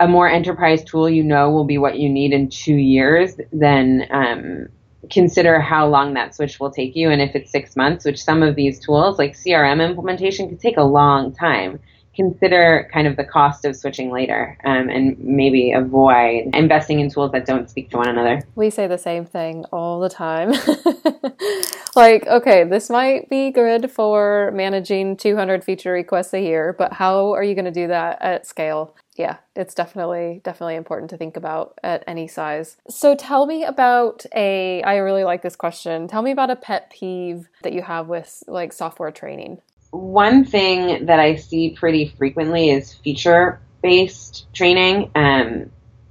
a 0.00 0.08
more 0.08 0.28
enterprise 0.28 0.82
tool 0.84 1.10
you 1.10 1.24
know 1.24 1.50
will 1.50 1.64
be 1.64 1.78
what 1.78 1.98
you 1.98 2.08
need 2.08 2.32
in 2.32 2.48
two 2.48 2.76
years, 2.76 3.38
then 3.52 4.06
um, 4.10 4.68
consider 5.10 5.60
how 5.60 5.88
long 5.88 6.14
that 6.14 6.34
switch 6.34 6.60
will 6.60 6.70
take 6.70 6.94
you. 6.96 7.10
And 7.10 7.20
if 7.20 7.34
it's 7.34 7.50
six 7.50 7.76
months, 7.76 8.04
which 8.04 8.22
some 8.22 8.42
of 8.42 8.54
these 8.54 8.78
tools 8.78 9.18
like 9.18 9.36
CRM 9.36 9.84
implementation 9.84 10.48
could 10.48 10.60
take 10.60 10.76
a 10.76 10.82
long 10.82 11.34
time, 11.34 11.80
consider 12.18 12.90
kind 12.92 13.06
of 13.06 13.16
the 13.16 13.24
cost 13.24 13.64
of 13.64 13.76
switching 13.76 14.10
later 14.10 14.58
um, 14.64 14.88
and 14.88 15.16
maybe 15.20 15.70
avoid 15.70 16.50
investing 16.52 16.98
in 16.98 17.08
tools 17.08 17.30
that 17.30 17.46
don't 17.46 17.70
speak 17.70 17.90
to 17.90 17.96
one 17.96 18.08
another. 18.08 18.42
We 18.56 18.70
say 18.70 18.88
the 18.88 18.98
same 18.98 19.24
thing 19.24 19.64
all 19.72 20.00
the 20.00 20.08
time. 20.08 20.50
like, 21.96 22.26
okay, 22.26 22.64
this 22.64 22.90
might 22.90 23.30
be 23.30 23.52
good 23.52 23.90
for 23.90 24.50
managing 24.52 25.16
200 25.16 25.62
feature 25.62 25.92
requests 25.92 26.34
a 26.34 26.40
year, 26.40 26.74
but 26.76 26.92
how 26.92 27.32
are 27.34 27.44
you 27.44 27.54
going 27.54 27.64
to 27.64 27.70
do 27.70 27.86
that 27.86 28.20
at 28.20 28.46
scale? 28.46 28.96
yeah, 29.18 29.38
it's 29.56 29.74
definitely 29.74 30.40
definitely 30.44 30.76
important 30.76 31.10
to 31.10 31.16
think 31.16 31.36
about 31.36 31.76
at 31.82 32.04
any 32.06 32.28
size. 32.28 32.76
So 32.88 33.16
tell 33.16 33.46
me 33.46 33.64
about 33.64 34.24
a 34.32 34.80
I 34.84 34.98
really 34.98 35.24
like 35.24 35.42
this 35.42 35.56
question. 35.56 36.06
Tell 36.06 36.22
me 36.22 36.30
about 36.30 36.50
a 36.50 36.56
pet 36.56 36.90
peeve 36.90 37.48
that 37.64 37.72
you 37.72 37.82
have 37.82 38.06
with 38.06 38.44
like 38.46 38.72
software 38.72 39.10
training. 39.10 39.58
One 39.90 40.44
thing 40.44 41.06
that 41.06 41.18
I 41.18 41.36
see 41.36 41.70
pretty 41.70 42.14
frequently 42.18 42.70
is 42.70 42.92
feature 42.92 43.60
based 43.82 44.52
training. 44.52 45.10
Um, 45.14 45.70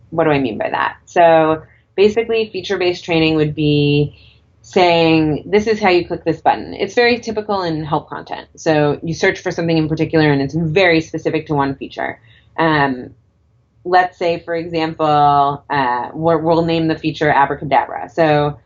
what 0.10 0.24
do 0.24 0.32
I 0.32 0.40
mean 0.40 0.58
by 0.58 0.70
that? 0.70 0.98
So 1.06 1.64
basically 1.96 2.50
feature 2.50 2.78
based 2.78 3.04
training 3.04 3.36
would 3.36 3.54
be 3.54 4.18
saying 4.62 5.44
this 5.46 5.68
is 5.68 5.80
how 5.80 5.90
you 5.90 6.08
click 6.08 6.24
this 6.26 6.42
button. 6.42 6.74
It's 6.74 6.94
very 6.94 7.20
typical 7.20 7.64
in 7.64 7.84
help 7.84 8.10
content. 8.10 8.50
So 8.56 9.00
you 9.04 9.14
search 9.14 9.40
for 9.40 9.52
something 9.52 9.78
in 9.78 9.88
particular 9.88 10.32
and 10.32 10.42
it's 10.42 10.54
very 10.54 11.02
specific 11.02 11.48
to 11.48 11.54
one 11.54 11.76
feature. 11.76 12.20
Um, 12.58 13.16
let's 13.86 14.18
say, 14.18 14.40
for 14.40 14.56
example, 14.56 15.64
uh, 15.70 16.10
we'll, 16.14 16.40
we'll 16.40 16.66
name 16.66 16.88
the 16.88 16.98
feature 16.98 17.30
abracadabra. 17.30 18.10
So 18.10 18.60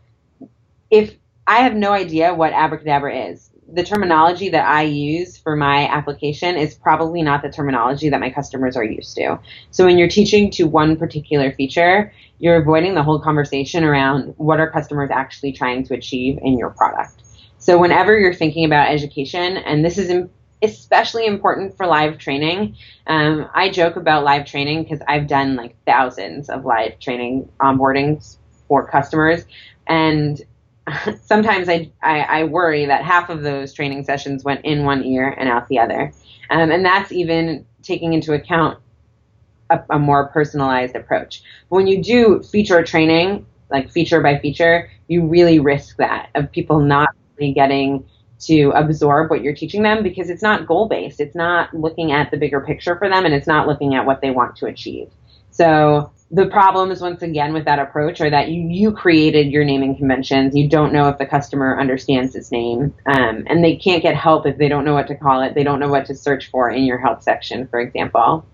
if 0.90 1.14
I 1.46 1.58
have 1.60 1.74
no 1.74 1.92
idea 1.92 2.34
what 2.34 2.52
abracadabra 2.52 3.30
is, 3.30 3.50
the 3.72 3.82
terminology 3.82 4.50
that 4.50 4.66
I 4.66 4.82
use 4.82 5.38
for 5.38 5.56
my 5.56 5.88
application 5.88 6.56
is 6.56 6.74
probably 6.74 7.22
not 7.22 7.42
the 7.42 7.48
terminology 7.50 8.10
that 8.10 8.20
my 8.20 8.30
customers 8.30 8.76
are 8.76 8.84
used 8.84 9.16
to. 9.16 9.38
So 9.70 9.86
when 9.86 9.96
you're 9.96 10.08
teaching 10.08 10.50
to 10.52 10.64
one 10.64 10.96
particular 10.96 11.52
feature, 11.52 12.12
you're 12.38 12.56
avoiding 12.56 12.94
the 12.94 13.02
whole 13.02 13.18
conversation 13.18 13.82
around 13.82 14.34
what 14.36 14.60
are 14.60 14.70
customers 14.70 15.10
actually 15.10 15.52
trying 15.52 15.84
to 15.84 15.94
achieve 15.94 16.38
in 16.42 16.58
your 16.58 16.70
product. 16.70 17.22
So 17.58 17.78
whenever 17.78 18.18
you're 18.18 18.34
thinking 18.34 18.64
about 18.66 18.90
education, 18.90 19.56
and 19.56 19.84
this 19.84 19.96
is 19.96 20.10
especially 20.62 21.26
important 21.26 21.76
for 21.76 21.86
live 21.86 22.18
training. 22.18 22.76
Um, 23.06 23.48
I 23.54 23.70
joke 23.70 23.96
about 23.96 24.22
live 24.22 24.46
training 24.46 24.82
because 24.82 25.00
I've 25.08 25.26
done 25.26 25.56
like 25.56 25.76
thousands 25.86 26.50
of 26.50 26.64
live 26.64 27.00
training 27.00 27.48
onboardings 27.60 28.36
for 28.68 28.86
customers, 28.88 29.44
and 29.86 30.40
sometimes 31.22 31.68
I, 31.68 31.90
I, 32.02 32.20
I 32.20 32.44
worry 32.44 32.86
that 32.86 33.04
half 33.04 33.30
of 33.30 33.42
those 33.42 33.72
training 33.72 34.04
sessions 34.04 34.44
went 34.44 34.64
in 34.64 34.84
one 34.84 35.04
ear 35.04 35.28
and 35.38 35.48
out 35.48 35.68
the 35.68 35.78
other, 35.78 36.12
um, 36.50 36.70
and 36.70 36.84
that's 36.84 37.12
even 37.12 37.64
taking 37.82 38.12
into 38.12 38.32
account 38.32 38.78
a, 39.70 39.80
a 39.90 39.98
more 39.98 40.28
personalized 40.28 40.94
approach. 40.94 41.42
But 41.68 41.76
when 41.76 41.86
you 41.86 42.02
do 42.02 42.42
feature 42.42 42.82
training, 42.82 43.46
like 43.70 43.90
feature 43.90 44.20
by 44.20 44.38
feature, 44.38 44.90
you 45.08 45.26
really 45.26 45.58
risk 45.58 45.96
that 45.96 46.30
of 46.34 46.50
people 46.52 46.80
not 46.80 47.08
really 47.38 47.52
getting 47.52 48.04
to 48.40 48.70
absorb 48.74 49.30
what 49.30 49.42
you're 49.42 49.54
teaching 49.54 49.82
them 49.82 50.02
because 50.02 50.28
it's 50.28 50.42
not 50.42 50.66
goal 50.66 50.88
based. 50.88 51.20
It's 51.20 51.34
not 51.34 51.72
looking 51.74 52.12
at 52.12 52.30
the 52.30 52.36
bigger 52.36 52.60
picture 52.60 52.96
for 52.96 53.08
them 53.08 53.24
and 53.24 53.32
it's 53.32 53.46
not 53.46 53.68
looking 53.68 53.94
at 53.94 54.04
what 54.04 54.20
they 54.20 54.30
want 54.30 54.56
to 54.56 54.66
achieve. 54.66 55.10
So 55.50 56.10
the 56.34 56.46
problems 56.46 57.02
once 57.02 57.20
again 57.20 57.52
with 57.52 57.66
that 57.66 57.78
approach 57.78 58.18
are 58.22 58.30
that 58.30 58.48
you, 58.48 58.66
you 58.66 58.90
created 58.90 59.52
your 59.52 59.64
naming 59.64 59.94
conventions. 59.94 60.56
You 60.56 60.66
don't 60.66 60.90
know 60.90 61.08
if 61.10 61.18
the 61.18 61.26
customer 61.26 61.78
understands 61.78 62.34
its 62.34 62.50
name. 62.50 62.94
Um, 63.04 63.44
and 63.46 63.62
they 63.62 63.76
can't 63.76 64.02
get 64.02 64.16
help 64.16 64.46
if 64.46 64.56
they 64.56 64.68
don't 64.68 64.86
know 64.86 64.94
what 64.94 65.08
to 65.08 65.14
call 65.14 65.42
it. 65.42 65.54
They 65.54 65.62
don't 65.62 65.78
know 65.78 65.90
what 65.90 66.06
to 66.06 66.14
search 66.14 66.50
for 66.50 66.70
in 66.70 66.84
your 66.84 66.98
help 66.98 67.22
section, 67.22 67.68
for 67.68 67.80
example. 67.80 68.46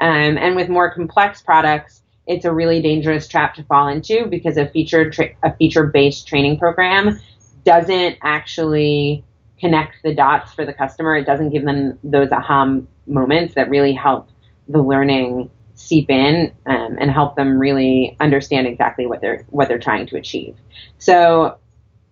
Um, 0.00 0.38
and 0.38 0.56
with 0.56 0.70
more 0.70 0.90
complex 0.90 1.42
products, 1.42 2.02
it's 2.26 2.46
a 2.46 2.52
really 2.52 2.80
dangerous 2.80 3.28
trap 3.28 3.54
to 3.56 3.64
fall 3.64 3.88
into 3.88 4.26
because 4.26 4.56
a 4.56 4.66
feature 4.68 5.10
tra- 5.10 5.34
a 5.42 5.54
feature 5.56 5.86
based 5.86 6.26
training 6.28 6.58
program 6.58 7.20
doesn't 7.64 8.16
actually 8.22 9.22
connect 9.60 9.96
the 10.02 10.14
dots 10.14 10.54
for 10.54 10.64
the 10.64 10.72
customer. 10.72 11.16
It 11.16 11.26
doesn't 11.26 11.50
give 11.50 11.64
them 11.64 11.98
those 12.02 12.30
aha 12.30 12.76
moments 13.06 13.54
that 13.54 13.68
really 13.68 13.92
help 13.92 14.28
the 14.68 14.80
learning 14.80 15.50
seep 15.78 16.10
in 16.10 16.52
um, 16.66 16.96
and 17.00 17.10
help 17.10 17.36
them 17.36 17.58
really 17.58 18.16
understand 18.20 18.66
exactly 18.66 19.06
what 19.06 19.20
they're 19.20 19.44
what 19.50 19.68
they're 19.68 19.78
trying 19.78 20.06
to 20.06 20.16
achieve. 20.16 20.56
So, 20.98 21.58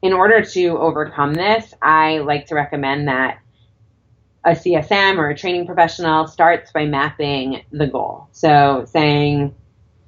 in 0.03 0.13
order 0.13 0.43
to 0.43 0.79
overcome 0.79 1.35
this, 1.35 1.75
I 1.83 2.19
like 2.19 2.47
to 2.47 2.55
recommend 2.55 3.09
that 3.09 3.39
a 4.45 4.51
CSM 4.51 5.19
or 5.19 5.29
a 5.31 5.37
training 5.37 5.67
professional 5.67 6.29
starts 6.29 6.71
by 6.71 6.87
mapping 6.87 7.63
the 7.73 7.87
goal. 7.87 8.29
So, 8.33 8.87
saying 8.89 9.55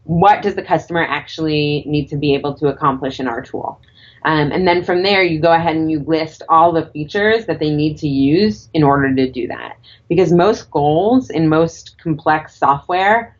what 0.04 0.40
does 0.40 0.54
the 0.54 0.62
customer 0.62 1.02
actually 1.02 1.84
need 1.86 2.08
to 2.08 2.16
be 2.16 2.34
able 2.34 2.54
to 2.54 2.68
accomplish 2.68 3.20
in 3.20 3.28
our 3.28 3.42
tool? 3.42 3.78
Um, 4.24 4.50
and 4.52 4.66
then 4.66 4.82
from 4.82 5.02
there, 5.02 5.22
you 5.22 5.38
go 5.40 5.52
ahead 5.52 5.76
and 5.76 5.90
you 5.90 6.00
list 6.00 6.42
all 6.48 6.72
the 6.72 6.86
features 6.86 7.46
that 7.46 7.58
they 7.58 7.70
need 7.70 7.98
to 7.98 8.08
use 8.08 8.68
in 8.72 8.82
order 8.82 9.14
to 9.14 9.30
do 9.30 9.46
that. 9.48 9.76
Because 10.08 10.32
most 10.32 10.70
goals 10.70 11.28
in 11.28 11.48
most 11.48 11.98
complex 11.98 12.56
software 12.56 13.36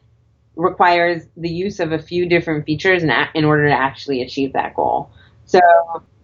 requires 0.58 1.22
the 1.36 1.48
use 1.48 1.78
of 1.78 1.92
a 1.92 1.98
few 1.98 2.28
different 2.28 2.66
features 2.66 3.02
in, 3.04 3.10
in 3.34 3.44
order 3.44 3.68
to 3.68 3.74
actually 3.74 4.20
achieve 4.20 4.52
that 4.52 4.74
goal. 4.74 5.10
So 5.46 5.60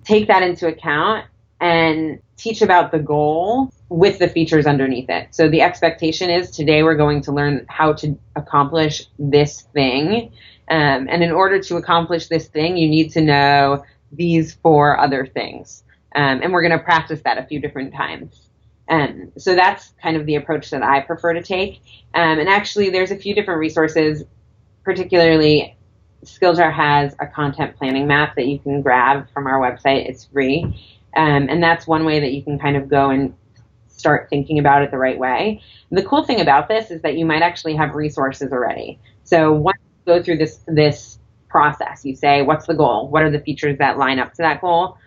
take 0.02 0.26
that 0.26 0.42
into 0.42 0.66
account 0.66 1.26
and 1.60 2.20
teach 2.36 2.60
about 2.60 2.90
the 2.90 2.98
goal 2.98 3.72
with 3.88 4.18
the 4.18 4.28
features 4.28 4.66
underneath 4.66 5.08
it. 5.08 5.28
So 5.30 5.48
the 5.48 5.62
expectation 5.62 6.30
is 6.30 6.50
today 6.50 6.82
we're 6.82 6.96
going 6.96 7.22
to 7.22 7.32
learn 7.32 7.64
how 7.68 7.92
to 7.94 8.18
accomplish 8.34 9.06
this 9.20 9.62
thing. 9.72 10.32
Um, 10.68 11.06
and 11.08 11.22
in 11.22 11.30
order 11.30 11.60
to 11.60 11.76
accomplish 11.76 12.26
this 12.26 12.48
thing, 12.48 12.76
you 12.76 12.88
need 12.88 13.12
to 13.12 13.20
know 13.20 13.84
these 14.10 14.54
four 14.54 14.98
other 14.98 15.26
things. 15.26 15.84
Um, 16.16 16.40
and 16.42 16.52
we're 16.52 16.62
going 16.62 16.76
to 16.76 16.84
practice 16.84 17.20
that 17.24 17.38
a 17.38 17.44
few 17.44 17.60
different 17.60 17.94
times. 17.94 18.48
Um, 18.88 19.32
so 19.38 19.54
that's 19.54 19.92
kind 20.02 20.16
of 20.16 20.26
the 20.26 20.36
approach 20.36 20.70
that 20.70 20.82
I 20.82 21.00
prefer 21.00 21.34
to 21.34 21.42
take. 21.42 21.80
Um, 22.14 22.38
and 22.38 22.48
actually, 22.48 22.90
there's 22.90 23.10
a 23.10 23.16
few 23.16 23.34
different 23.34 23.60
resources, 23.60 24.24
particularly 24.84 25.76
Skilljar 26.24 26.72
has 26.72 27.14
a 27.20 27.26
content 27.26 27.76
planning 27.76 28.06
map 28.06 28.36
that 28.36 28.46
you 28.46 28.58
can 28.58 28.82
grab 28.82 29.28
from 29.32 29.46
our 29.46 29.60
website. 29.60 30.08
It's 30.08 30.24
free. 30.26 30.64
Um, 31.16 31.48
and 31.48 31.62
that's 31.62 31.86
one 31.86 32.04
way 32.04 32.20
that 32.20 32.32
you 32.32 32.42
can 32.42 32.58
kind 32.58 32.76
of 32.76 32.88
go 32.88 33.10
and 33.10 33.34
start 33.88 34.28
thinking 34.28 34.58
about 34.58 34.82
it 34.82 34.90
the 34.90 34.98
right 34.98 35.18
way. 35.18 35.62
And 35.90 35.98
the 35.98 36.04
cool 36.04 36.24
thing 36.24 36.40
about 36.40 36.68
this 36.68 36.90
is 36.90 37.02
that 37.02 37.16
you 37.16 37.24
might 37.24 37.42
actually 37.42 37.76
have 37.76 37.94
resources 37.94 38.52
already. 38.52 38.98
So 39.22 39.52
once 39.52 39.78
you 40.06 40.14
go 40.14 40.22
through 40.22 40.38
this 40.38 40.60
this 40.66 41.18
process, 41.48 42.04
you 42.04 42.16
say, 42.16 42.42
what's 42.42 42.66
the 42.66 42.74
goal? 42.74 43.08
What 43.08 43.22
are 43.22 43.30
the 43.30 43.38
features 43.38 43.78
that 43.78 43.96
line 43.96 44.18
up 44.18 44.32
to 44.34 44.42
that 44.42 44.60
goal? 44.60 44.98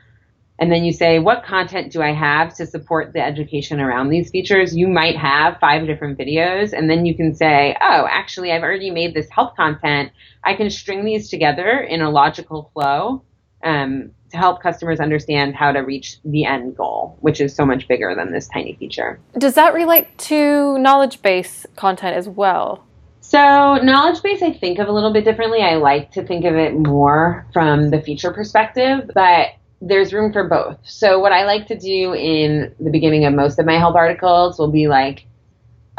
And 0.59 0.71
then 0.71 0.83
you 0.83 0.91
say, 0.91 1.19
what 1.19 1.43
content 1.43 1.91
do 1.91 2.01
I 2.01 2.13
have 2.13 2.55
to 2.55 2.65
support 2.65 3.13
the 3.13 3.21
education 3.23 3.79
around 3.79 4.09
these 4.09 4.31
features? 4.31 4.75
You 4.75 4.87
might 4.87 5.15
have 5.15 5.59
five 5.59 5.85
different 5.85 6.17
videos, 6.17 6.73
and 6.73 6.89
then 6.89 7.05
you 7.05 7.15
can 7.15 7.35
say, 7.35 7.77
oh, 7.79 8.07
actually, 8.09 8.51
I've 8.51 8.63
already 8.63 8.89
made 8.89 9.13
this 9.13 9.29
help 9.29 9.55
content. 9.55 10.11
I 10.43 10.55
can 10.55 10.69
string 10.69 11.05
these 11.05 11.29
together 11.29 11.79
in 11.79 12.01
a 12.01 12.09
logical 12.09 12.71
flow 12.73 13.23
um, 13.63 14.11
to 14.31 14.37
help 14.37 14.61
customers 14.61 14.99
understand 14.99 15.55
how 15.55 15.71
to 15.71 15.79
reach 15.79 16.17
the 16.25 16.45
end 16.45 16.75
goal, 16.75 17.17
which 17.21 17.39
is 17.39 17.55
so 17.55 17.65
much 17.65 17.87
bigger 17.87 18.15
than 18.15 18.31
this 18.31 18.47
tiny 18.47 18.75
feature. 18.75 19.19
Does 19.37 19.53
that 19.55 19.73
relate 19.73 20.17
to 20.19 20.77
knowledge 20.79 21.21
base 21.21 21.65
content 21.75 22.17
as 22.17 22.27
well? 22.27 22.83
So, 23.19 23.75
knowledge 23.75 24.23
base, 24.23 24.41
I 24.41 24.53
think 24.53 24.79
of 24.79 24.87
a 24.87 24.91
little 24.91 25.11
bit 25.11 25.25
differently. 25.25 25.61
I 25.61 25.75
like 25.75 26.11
to 26.13 26.23
think 26.23 26.45
of 26.45 26.55
it 26.55 26.73
more 26.73 27.45
from 27.51 27.89
the 27.89 28.01
feature 28.01 28.31
perspective, 28.31 29.11
but 29.13 29.49
there's 29.81 30.13
room 30.13 30.33
for 30.33 30.47
both. 30.47 30.77
So, 30.83 31.19
what 31.19 31.31
I 31.31 31.45
like 31.45 31.67
to 31.67 31.77
do 31.77 32.13
in 32.13 32.73
the 32.79 32.89
beginning 32.89 33.25
of 33.25 33.33
most 33.33 33.59
of 33.59 33.65
my 33.65 33.77
help 33.77 33.95
articles 33.95 34.57
will 34.57 34.71
be 34.71 34.87
like 34.87 35.25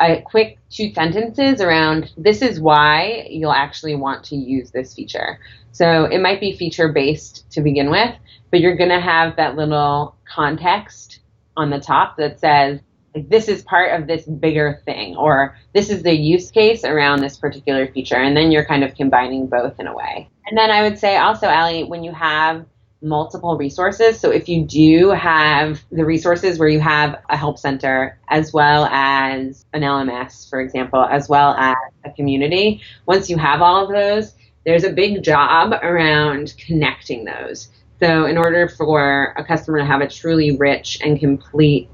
a 0.01 0.21
quick 0.23 0.59
two 0.71 0.93
sentences 0.93 1.61
around 1.61 2.13
this 2.17 2.43
is 2.43 2.61
why 2.61 3.27
you'll 3.31 3.53
actually 3.53 3.95
want 3.95 4.25
to 4.25 4.37
use 4.37 4.71
this 4.71 4.95
feature. 4.95 5.39
So 5.73 6.05
it 6.05 6.21
might 6.21 6.41
be 6.41 6.57
feature 6.57 6.93
based 6.93 7.51
to 7.53 7.61
begin 7.61 7.91
with, 7.91 8.15
but 8.51 8.61
you're 8.61 8.77
going 8.77 8.91
to 8.91 9.01
have 9.01 9.37
that 9.37 9.57
little 9.57 10.17
context 10.25 11.21
on 11.57 11.71
the 11.71 11.81
top 11.81 12.17
that 12.17 12.41
says, 12.41 12.81
this 13.15 13.49
is 13.49 13.63
part 13.63 13.99
of 13.99 14.07
this 14.07 14.25
bigger 14.27 14.81
thing, 14.85 15.17
or 15.17 15.57
this 15.73 15.91
is 15.91 16.03
the 16.03 16.13
use 16.13 16.51
case 16.51 16.85
around 16.85 17.21
this 17.21 17.37
particular 17.37 17.91
feature. 17.93 18.17
And 18.17 18.37
then 18.37 18.53
you're 18.53 18.65
kind 18.65 18.85
of 18.85 18.95
combining 18.95 19.47
both 19.47 19.81
in 19.81 19.87
a 19.87 19.95
way. 19.95 20.29
And 20.47 20.57
then 20.57 20.71
I 20.71 20.83
would 20.83 20.99
say 20.99 21.17
also, 21.17 21.49
Ali, 21.49 21.85
when 21.85 22.05
you 22.05 22.13
have 22.13 22.65
multiple 23.01 23.57
resources. 23.57 24.19
So 24.19 24.31
if 24.31 24.49
you 24.49 24.65
do 24.65 25.11
have 25.11 25.83
the 25.93 26.05
resources 26.05 26.59
where 26.59 26.69
you 26.69 26.81
have 26.81 27.23
a 27.29 27.37
help 27.37 27.59
center 27.59 28.19
as 28.29 28.53
well 28.53 28.87
as 28.87 29.65
an 29.73 29.83
LMS, 29.83 30.49
for 30.51 30.61
example, 30.61 31.05
as 31.05 31.29
well 31.29 31.55
as 31.55 31.77
a 32.05 32.11
community, 32.11 32.83
once 33.07 33.31
you 33.31 33.37
have 33.37 33.63
all 33.63 33.85
of 33.85 33.91
those, 33.91 34.35
there's 34.65 34.85
a 34.85 34.91
big 34.91 35.23
job 35.23 35.73
around 35.83 36.55
connecting 36.59 37.25
those. 37.25 37.69
So, 38.01 38.27
in 38.27 38.37
order 38.37 38.69
for 38.69 39.35
a 39.37 39.45
customer 39.45 39.79
to 39.79 39.85
have 39.85 40.01
a 40.01 40.09
truly 40.09 40.57
rich 40.57 40.99
and 41.03 41.19
complete 41.19 41.89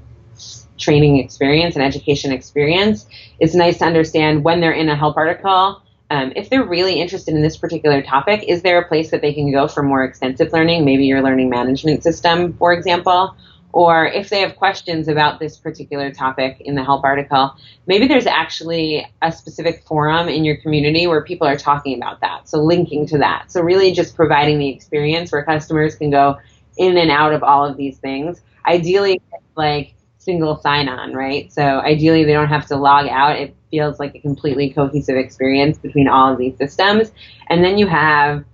training 0.77 1.17
experience 1.17 1.75
and 1.75 1.83
education 1.83 2.31
experience, 2.31 3.07
it's 3.39 3.55
nice 3.55 3.79
to 3.79 3.85
understand 3.85 4.43
when 4.43 4.59
they're 4.59 4.71
in 4.71 4.89
a 4.89 4.95
help 4.95 5.17
article. 5.17 5.81
Um, 6.11 6.33
if 6.35 6.49
they're 6.49 6.65
really 6.65 7.01
interested 7.01 7.33
in 7.33 7.41
this 7.41 7.57
particular 7.57 8.01
topic, 8.01 8.43
is 8.47 8.61
there 8.61 8.79
a 8.79 8.87
place 8.87 9.11
that 9.11 9.21
they 9.21 9.33
can 9.33 9.51
go 9.51 9.67
for 9.67 9.81
more 9.81 10.03
extensive 10.03 10.53
learning? 10.53 10.85
Maybe 10.85 11.05
your 11.05 11.23
learning 11.23 11.49
management 11.49 12.03
system, 12.03 12.53
for 12.53 12.73
example, 12.73 13.35
or 13.75 14.05
if 14.05 14.29
they 14.29 14.39
have 14.39 14.55
questions 14.55 15.09
about 15.09 15.39
this 15.39 15.57
particular 15.57 16.09
topic 16.09 16.61
in 16.61 16.75
the 16.75 16.83
help 16.83 17.03
article, 17.03 17.55
maybe 17.87 18.07
there's 18.07 18.25
actually 18.25 19.05
a 19.21 19.31
specific 19.31 19.83
forum 19.85 20.29
in 20.29 20.45
your 20.45 20.55
community 20.55 21.07
where 21.07 21.21
people 21.23 21.45
are 21.45 21.57
talking 21.57 21.97
about 21.97 22.21
that. 22.21 22.47
So 22.47 22.59
linking 22.59 23.05
to 23.07 23.17
that. 23.17 23.51
So 23.51 23.59
really 23.59 23.91
just 23.91 24.15
providing 24.15 24.59
the 24.59 24.69
experience 24.69 25.29
where 25.31 25.43
customers 25.43 25.95
can 25.95 26.09
go 26.09 26.37
in 26.77 26.97
and 26.97 27.11
out 27.11 27.33
of 27.33 27.43
all 27.43 27.65
of 27.65 27.75
these 27.75 27.97
things. 27.97 28.39
Ideally, 28.65 29.21
like 29.57 29.93
single 30.19 30.55
sign 30.61 30.87
on, 30.87 31.13
right? 31.13 31.51
So 31.51 31.61
ideally, 31.61 32.23
they 32.23 32.33
don't 32.33 32.47
have 32.47 32.67
to 32.67 32.77
log 32.77 33.07
out. 33.07 33.49
Feels 33.75 33.99
like 33.99 34.15
a 34.15 34.19
completely 34.19 34.69
cohesive 34.69 35.17
experience 35.17 35.77
between 35.77 36.07
all 36.07 36.31
of 36.31 36.37
these 36.37 36.57
systems. 36.57 37.11
And 37.49 37.61
then 37.61 37.77
you 37.77 37.87
have 37.87 38.45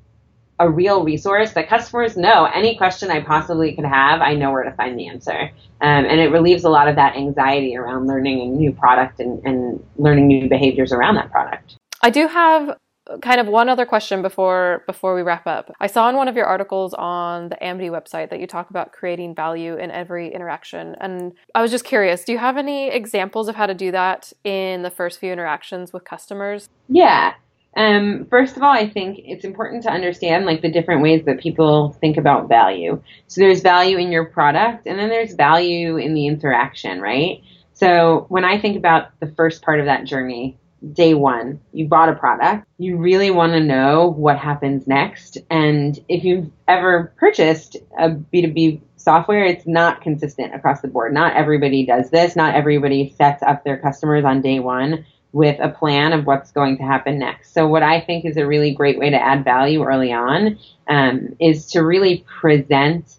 a 0.57 0.67
real 0.67 1.03
resource 1.03 1.51
that 1.53 1.69
customers 1.69 2.17
know 2.17 2.45
any 2.45 2.75
question 2.75 3.11
I 3.11 3.21
possibly 3.21 3.73
could 3.75 3.85
have, 3.85 4.19
I 4.21 4.33
know 4.33 4.51
where 4.51 4.63
to 4.63 4.71
find 4.71 4.97
the 4.97 5.07
answer. 5.07 5.51
Um, 5.79 6.05
and 6.05 6.19
it 6.19 6.29
relieves 6.31 6.63
a 6.63 6.69
lot 6.69 6.87
of 6.87 6.95
that 6.95 7.15
anxiety 7.15 7.77
around 7.77 8.07
learning 8.07 8.41
a 8.41 8.45
new 8.45 8.71
product 8.71 9.19
and, 9.19 9.45
and 9.45 9.83
learning 9.97 10.27
new 10.27 10.49
behaviors 10.49 10.91
around 10.91 11.15
that 11.15 11.29
product. 11.29 11.75
I 12.01 12.09
do 12.09 12.27
have 12.27 12.75
kind 13.21 13.41
of 13.41 13.47
one 13.47 13.69
other 13.69 13.85
question 13.85 14.21
before 14.21 14.83
before 14.85 15.15
we 15.15 15.21
wrap 15.21 15.47
up. 15.47 15.71
I 15.79 15.87
saw 15.87 16.09
in 16.09 16.15
one 16.15 16.27
of 16.27 16.35
your 16.35 16.45
articles 16.45 16.93
on 16.93 17.49
the 17.49 17.63
Amity 17.63 17.89
website 17.89 18.29
that 18.29 18.39
you 18.39 18.47
talk 18.47 18.69
about 18.69 18.91
creating 18.91 19.35
value 19.35 19.75
in 19.75 19.91
every 19.91 20.33
interaction 20.33 20.95
and 20.99 21.33
I 21.55 21.61
was 21.61 21.71
just 21.71 21.83
curious, 21.83 22.23
do 22.23 22.31
you 22.31 22.37
have 22.37 22.57
any 22.57 22.89
examples 22.89 23.47
of 23.47 23.55
how 23.55 23.65
to 23.65 23.73
do 23.73 23.91
that 23.91 24.31
in 24.43 24.83
the 24.83 24.91
first 24.91 25.19
few 25.19 25.31
interactions 25.31 25.91
with 25.91 26.03
customers? 26.03 26.69
Yeah. 26.87 27.33
Um, 27.75 28.27
first 28.29 28.57
of 28.57 28.63
all, 28.63 28.71
I 28.71 28.89
think 28.89 29.19
it's 29.23 29.45
important 29.45 29.83
to 29.83 29.91
understand 29.91 30.45
like 30.45 30.61
the 30.61 30.71
different 30.71 31.01
ways 31.01 31.23
that 31.25 31.39
people 31.39 31.95
think 32.01 32.17
about 32.17 32.49
value. 32.49 33.01
So 33.27 33.39
there's 33.41 33.61
value 33.61 33.97
in 33.97 34.11
your 34.11 34.25
product, 34.25 34.87
and 34.87 34.99
then 34.99 35.07
there's 35.09 35.33
value 35.33 35.95
in 35.95 36.13
the 36.13 36.27
interaction, 36.27 36.99
right? 36.99 37.41
So 37.73 38.25
when 38.27 38.43
I 38.43 38.59
think 38.59 38.77
about 38.77 39.17
the 39.21 39.33
first 39.37 39.61
part 39.61 39.79
of 39.79 39.85
that 39.85 40.03
journey, 40.03 40.57
day 40.93 41.13
one, 41.13 41.59
you 41.73 41.87
bought 41.87 42.09
a 42.09 42.15
product, 42.15 42.67
you 42.77 42.97
really 42.97 43.29
want 43.29 43.53
to 43.53 43.59
know 43.59 44.07
what 44.07 44.37
happens 44.37 44.87
next. 44.87 45.37
And 45.49 45.99
if 46.09 46.23
you've 46.23 46.49
ever 46.67 47.13
purchased 47.17 47.77
a 47.97 48.09
B2B 48.09 48.81
software, 48.95 49.45
it's 49.45 49.67
not 49.67 50.01
consistent 50.01 50.55
across 50.55 50.81
the 50.81 50.87
board. 50.87 51.13
Not 51.13 51.35
everybody 51.35 51.85
does 51.85 52.09
this. 52.09 52.35
Not 52.35 52.55
everybody 52.55 53.13
sets 53.17 53.43
up 53.43 53.63
their 53.63 53.77
customers 53.77 54.25
on 54.25 54.41
day 54.41 54.59
one 54.59 55.05
with 55.33 55.59
a 55.61 55.69
plan 55.69 56.13
of 56.13 56.25
what's 56.25 56.51
going 56.51 56.77
to 56.77 56.83
happen 56.83 57.19
next. 57.19 57.53
So, 57.53 57.67
what 57.67 57.83
I 57.83 58.01
think 58.01 58.25
is 58.25 58.37
a 58.37 58.45
really 58.45 58.73
great 58.73 58.99
way 58.99 59.09
to 59.09 59.21
add 59.21 59.43
value 59.43 59.83
early 59.83 60.11
on 60.11 60.59
um, 60.87 61.35
is 61.39 61.67
to 61.67 61.81
really 61.81 62.25
present 62.27 63.17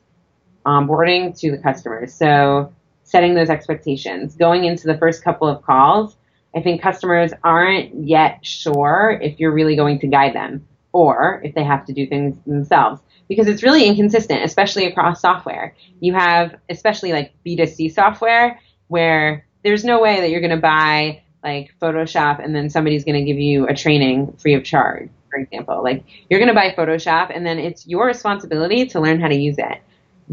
onboarding 0.66 1.38
to 1.40 1.51
the 1.51 1.59
customers. 1.59 2.12
So, 2.12 2.72
setting 3.05 3.35
those 3.35 3.51
expectations, 3.51 4.35
going 4.37 4.64
into 4.64 4.87
the 4.87 4.98
first 4.98 5.25
couple 5.25 5.48
of 5.48 5.62
calls. 5.62 6.16
I 6.55 6.61
think 6.61 6.83
customers 6.83 7.33
aren't 7.43 8.07
yet 8.07 8.45
sure 8.45 9.19
if 9.23 9.41
you're 9.41 9.53
really 9.53 9.77
going 9.77 9.99
to 10.01 10.07
guide 10.07 10.35
them 10.35 10.67
or 10.93 11.41
if 11.45 11.55
they 11.55 11.65
have 11.65 11.87
to 11.87 11.93
do 11.93 12.07
things 12.07 12.37
themselves 12.47 13.01
because 13.29 13.47
it's 13.47 13.62
really 13.62 13.85
inconsistent, 13.87 14.45
especially 14.45 14.87
across 14.87 15.23
software. 15.23 15.75
You 16.01 16.12
have, 16.12 16.55
especially 16.69 17.12
like 17.12 17.33
B2C 17.47 17.95
software, 17.95 18.61
where 18.88 19.47
there's 19.65 19.85
no 19.85 20.03
way 20.03 20.21
that 20.21 20.31
you're 20.31 20.41
going 20.41 20.51
to 20.51 20.59
buy 20.59 21.23
like 21.43 21.73
Photoshop 21.81 22.45
and 22.45 22.55
then 22.55 22.69
somebody's 22.69 23.05
going 23.05 23.19
to 23.19 23.25
give 23.25 23.38
you 23.38 23.67
a 23.67 23.75
training 23.75 24.37
free 24.38 24.55
of 24.55 24.65
charge, 24.65 25.09
for 25.31 25.38
example. 25.38 25.83
Like 25.83 26.05
you're 26.29 26.41
going 26.41 26.49
to 26.49 26.55
buy 26.55 26.75
Photoshop 26.77 27.35
and 27.35 27.47
then 27.47 27.59
it's 27.59 27.87
your 27.87 28.07
responsibility 28.07 28.87
to 28.88 29.01
learn 29.01 29.21
how 29.21 29.29
to 29.29 29.35
use 29.35 29.57
it. 29.59 29.81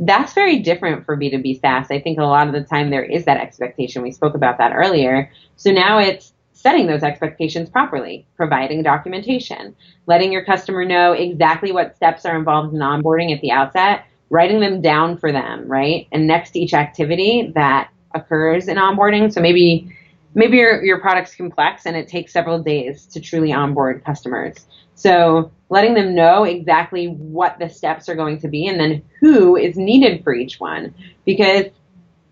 That's 0.02 0.34
very 0.34 0.60
different 0.60 1.06
for 1.06 1.18
B2B 1.18 1.60
SaaS. 1.60 1.92
I 1.92 2.00
think 2.00 2.20
a 2.20 2.24
lot 2.24 2.48
of 2.48 2.54
the 2.54 2.64
time 2.64 2.90
there 2.90 3.04
is 3.04 3.26
that 3.26 3.38
expectation. 3.38 4.02
We 4.02 4.12
spoke 4.12 4.34
about 4.34 4.58
that 4.58 4.72
earlier. 4.74 5.30
So 5.58 5.72
now 5.72 6.00
it's 6.00 6.34
setting 6.54 6.88
those 6.88 7.04
expectations 7.04 7.70
properly, 7.70 8.26
providing 8.36 8.82
documentation, 8.82 9.76
letting 10.08 10.32
your 10.32 10.44
customer 10.44 10.86
know 10.86 11.12
exactly 11.12 11.72
what 11.72 11.96
steps 11.96 12.26
are 12.26 12.38
involved 12.38 12.74
in 12.74 12.80
onboarding 12.80 13.34
at 13.34 13.42
the 13.42 13.52
outset, 13.52 14.06
writing 14.30 14.60
them 14.60 14.82
down 14.82 15.18
for 15.18 15.32
them, 15.32 15.68
right? 15.68 16.08
And 16.12 16.28
next 16.28 16.52
to 16.52 16.60
each 16.60 16.74
activity 16.74 17.52
that 17.56 17.90
occurs 18.14 18.68
in 18.68 18.78
onboarding. 18.78 19.34
So 19.34 19.42
maybe 19.42 19.94
maybe 20.34 20.58
your, 20.58 20.84
your 20.84 21.00
product's 21.00 21.36
complex 21.36 21.86
and 21.86 21.96
it 21.96 22.08
takes 22.08 22.34
several 22.34 22.62
days 22.62 23.06
to 23.08 23.20
truly 23.20 23.52
onboard 23.52 24.04
customers. 24.04 24.56
So 24.96 25.52
letting 25.70 25.94
them 25.94 26.14
know 26.16 26.44
exactly 26.44 27.08
what 27.08 27.58
the 27.60 27.70
steps 27.70 28.10
are 28.10 28.16
going 28.16 28.40
to 28.42 28.48
be 28.48 28.68
and 28.68 28.80
then 28.80 29.04
who 29.20 29.56
is 29.56 29.78
needed 29.78 30.24
for 30.24 30.34
each 30.34 30.60
one. 30.60 30.94
Because 31.26 31.66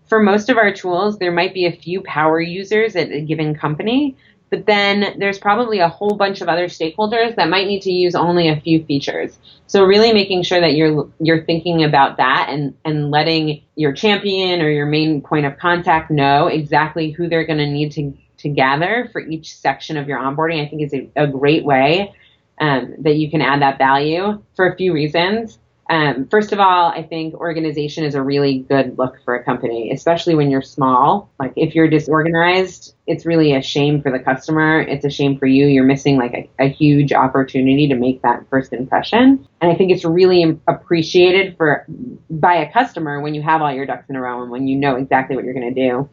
for 0.08 0.20
most 0.20 0.48
of 0.48 0.56
our 0.56 0.72
tools, 0.72 1.18
there 1.18 1.32
might 1.32 1.54
be 1.54 1.66
a 1.66 1.72
few 1.72 2.02
power 2.02 2.40
users 2.40 2.96
at 2.96 3.10
a 3.10 3.20
given 3.20 3.54
company, 3.54 4.16
but 4.50 4.66
then 4.66 5.16
there's 5.18 5.38
probably 5.38 5.78
a 5.78 5.88
whole 5.88 6.16
bunch 6.16 6.40
of 6.40 6.48
other 6.48 6.66
stakeholders 6.66 7.36
that 7.36 7.48
might 7.48 7.66
need 7.66 7.82
to 7.82 7.92
use 7.92 8.14
only 8.14 8.48
a 8.48 8.60
few 8.60 8.84
features. 8.84 9.38
So 9.66 9.84
really 9.84 10.12
making 10.12 10.42
sure 10.42 10.60
that 10.60 10.74
you're 10.74 11.08
you're 11.20 11.44
thinking 11.44 11.84
about 11.84 12.16
that 12.16 12.48
and 12.50 12.74
and 12.84 13.10
letting 13.10 13.62
your 13.76 13.92
champion 13.92 14.62
or 14.62 14.70
your 14.70 14.86
main 14.86 15.20
point 15.20 15.46
of 15.46 15.58
contact 15.58 16.10
know 16.10 16.46
exactly 16.46 17.10
who 17.10 17.28
they're 17.28 17.46
going 17.46 17.58
to 17.58 17.66
need 17.66 17.92
to 17.92 18.12
to 18.38 18.48
gather 18.48 19.08
for 19.12 19.20
each 19.20 19.56
section 19.56 19.96
of 19.96 20.08
your 20.08 20.18
onboarding, 20.18 20.64
I 20.64 20.68
think 20.68 20.82
is 20.82 20.94
a, 20.94 21.10
a 21.16 21.26
great 21.26 21.64
way 21.64 22.14
um, 22.60 22.94
that 23.00 23.16
you 23.16 23.30
can 23.30 23.42
add 23.42 23.62
that 23.62 23.78
value 23.78 24.42
for 24.56 24.70
a 24.70 24.76
few 24.76 24.92
reasons. 24.92 25.58
Um, 25.90 26.28
first 26.28 26.52
of 26.52 26.60
all, 26.60 26.90
I 26.90 27.02
think 27.02 27.34
organization 27.34 28.04
is 28.04 28.14
a 28.14 28.22
really 28.22 28.58
good 28.58 28.98
look 28.98 29.16
for 29.24 29.34
a 29.34 29.42
company, 29.42 29.90
especially 29.90 30.34
when 30.34 30.50
you're 30.50 30.60
small. 30.60 31.30
Like 31.40 31.54
if 31.56 31.74
you're 31.74 31.88
disorganized, 31.88 32.94
it's 33.06 33.24
really 33.24 33.54
a 33.54 33.62
shame 33.62 34.02
for 34.02 34.12
the 34.12 34.18
customer. 34.18 34.82
It's 34.82 35.06
a 35.06 35.10
shame 35.10 35.38
for 35.38 35.46
you. 35.46 35.66
You're 35.66 35.84
missing 35.84 36.18
like 36.18 36.34
a, 36.34 36.64
a 36.64 36.68
huge 36.68 37.14
opportunity 37.14 37.88
to 37.88 37.94
make 37.94 38.20
that 38.20 38.44
first 38.50 38.74
impression. 38.74 39.48
And 39.62 39.72
I 39.72 39.74
think 39.74 39.90
it's 39.90 40.04
really 40.04 40.60
appreciated 40.68 41.56
for 41.56 41.86
by 42.28 42.56
a 42.56 42.70
customer 42.70 43.22
when 43.22 43.32
you 43.34 43.40
have 43.40 43.62
all 43.62 43.72
your 43.72 43.86
ducks 43.86 44.10
in 44.10 44.16
a 44.16 44.20
row 44.20 44.42
and 44.42 44.50
when 44.50 44.68
you 44.68 44.76
know 44.76 44.96
exactly 44.96 45.36
what 45.36 45.46
you're 45.46 45.54
going 45.54 45.74
to 45.74 45.88
do. 45.88 46.10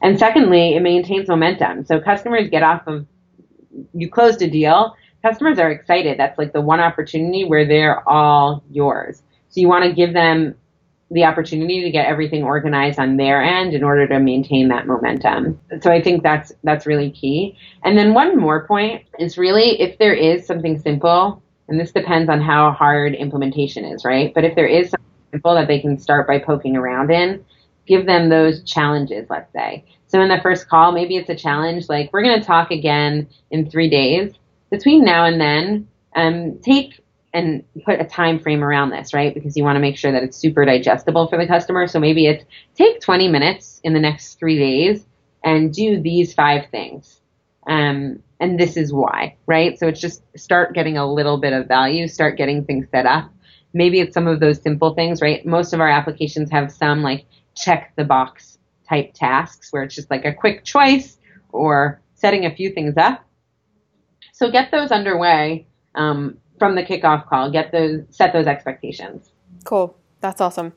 And 0.00 0.18
secondly, 0.18 0.74
it 0.74 0.80
maintains 0.80 1.28
momentum. 1.28 1.84
So 1.84 2.00
customers 2.00 2.48
get 2.48 2.62
off 2.62 2.86
of 2.86 3.06
you 3.92 4.10
closed 4.10 4.40
a 4.42 4.48
deal 4.48 4.96
customers 5.22 5.58
are 5.58 5.70
excited. 5.70 6.18
That's 6.18 6.38
like 6.38 6.52
the 6.52 6.60
one 6.60 6.80
opportunity 6.80 7.44
where 7.44 7.66
they're 7.66 8.08
all 8.08 8.62
yours. 8.70 9.22
So 9.50 9.60
you 9.60 9.68
want 9.68 9.84
to 9.84 9.92
give 9.92 10.12
them 10.12 10.54
the 11.10 11.24
opportunity 11.24 11.82
to 11.82 11.90
get 11.90 12.06
everything 12.06 12.42
organized 12.42 12.98
on 12.98 13.16
their 13.16 13.42
end 13.42 13.72
in 13.72 13.82
order 13.82 14.06
to 14.06 14.20
maintain 14.20 14.68
that 14.68 14.86
momentum. 14.86 15.58
So 15.80 15.90
I 15.90 16.02
think 16.02 16.22
that's 16.22 16.52
that's 16.64 16.86
really 16.86 17.10
key. 17.10 17.56
And 17.82 17.96
then 17.96 18.12
one 18.12 18.36
more 18.38 18.66
point 18.66 19.04
is 19.18 19.38
really 19.38 19.80
if 19.80 19.98
there 19.98 20.12
is 20.12 20.46
something 20.46 20.78
simple, 20.78 21.42
and 21.68 21.80
this 21.80 21.92
depends 21.92 22.28
on 22.28 22.40
how 22.40 22.72
hard 22.72 23.14
implementation 23.14 23.84
is, 23.84 24.04
right? 24.04 24.32
But 24.34 24.44
if 24.44 24.54
there 24.54 24.66
is 24.66 24.90
something 24.90 25.08
simple 25.32 25.54
that 25.54 25.66
they 25.66 25.80
can 25.80 25.98
start 25.98 26.26
by 26.26 26.38
poking 26.38 26.76
around 26.76 27.10
in, 27.10 27.44
give 27.86 28.04
them 28.04 28.28
those 28.28 28.62
challenges, 28.64 29.26
let's 29.30 29.52
say. 29.52 29.84
So 30.08 30.20
in 30.20 30.28
the 30.28 30.40
first 30.42 30.68
call, 30.68 30.92
maybe 30.92 31.16
it's 31.16 31.30
a 31.30 31.36
challenge 31.36 31.88
like 31.88 32.10
we're 32.12 32.22
going 32.22 32.38
to 32.38 32.46
talk 32.46 32.70
again 32.70 33.28
in 33.50 33.70
3 33.70 33.88
days 33.88 34.34
between 34.70 35.04
now 35.04 35.24
and 35.24 35.40
then, 35.40 35.88
um, 36.14 36.58
take 36.60 37.00
and 37.32 37.62
put 37.84 38.00
a 38.00 38.04
time 38.04 38.38
frame 38.38 38.64
around 38.64 38.90
this, 38.90 39.12
right? 39.12 39.34
Because 39.34 39.56
you 39.56 39.62
want 39.62 39.76
to 39.76 39.80
make 39.80 39.96
sure 39.96 40.12
that 40.12 40.22
it's 40.22 40.36
super 40.36 40.64
digestible 40.64 41.28
for 41.28 41.36
the 41.36 41.46
customer. 41.46 41.86
So 41.86 42.00
maybe 42.00 42.26
it's 42.26 42.44
take 42.74 43.00
20 43.00 43.28
minutes 43.28 43.80
in 43.84 43.92
the 43.92 44.00
next 44.00 44.38
three 44.38 44.58
days 44.58 45.06
and 45.44 45.72
do 45.72 46.00
these 46.00 46.32
five 46.34 46.66
things. 46.70 47.20
Um, 47.66 48.22
and 48.40 48.58
this 48.58 48.76
is 48.76 48.92
why, 48.92 49.36
right? 49.46 49.78
So 49.78 49.88
it's 49.88 50.00
just 50.00 50.22
start 50.36 50.74
getting 50.74 50.96
a 50.96 51.10
little 51.10 51.38
bit 51.38 51.52
of 51.52 51.68
value, 51.68 52.08
start 52.08 52.38
getting 52.38 52.64
things 52.64 52.86
set 52.90 53.04
up. 53.04 53.30
Maybe 53.74 54.00
it's 54.00 54.14
some 54.14 54.26
of 54.26 54.40
those 54.40 54.62
simple 54.62 54.94
things, 54.94 55.20
right? 55.20 55.44
Most 55.44 55.74
of 55.74 55.80
our 55.80 55.88
applications 55.88 56.50
have 56.50 56.72
some 56.72 57.02
like 57.02 57.26
check 57.54 57.92
the 57.96 58.04
box 58.04 58.58
type 58.88 59.12
tasks 59.14 59.70
where 59.70 59.82
it's 59.82 59.94
just 59.94 60.10
like 60.10 60.24
a 60.24 60.32
quick 60.32 60.64
choice 60.64 61.18
or 61.50 62.00
setting 62.14 62.46
a 62.46 62.54
few 62.54 62.70
things 62.70 62.96
up 62.96 63.27
so 64.38 64.52
get 64.52 64.70
those 64.70 64.92
underway 64.92 65.66
um, 65.96 66.38
from 66.60 66.76
the 66.76 66.84
kickoff 66.84 67.26
call. 67.26 67.50
Get 67.50 67.72
those 67.72 68.04
set 68.10 68.32
those 68.32 68.46
expectations. 68.46 69.32
Cool. 69.64 69.96
That's 70.20 70.40
awesome. 70.40 70.74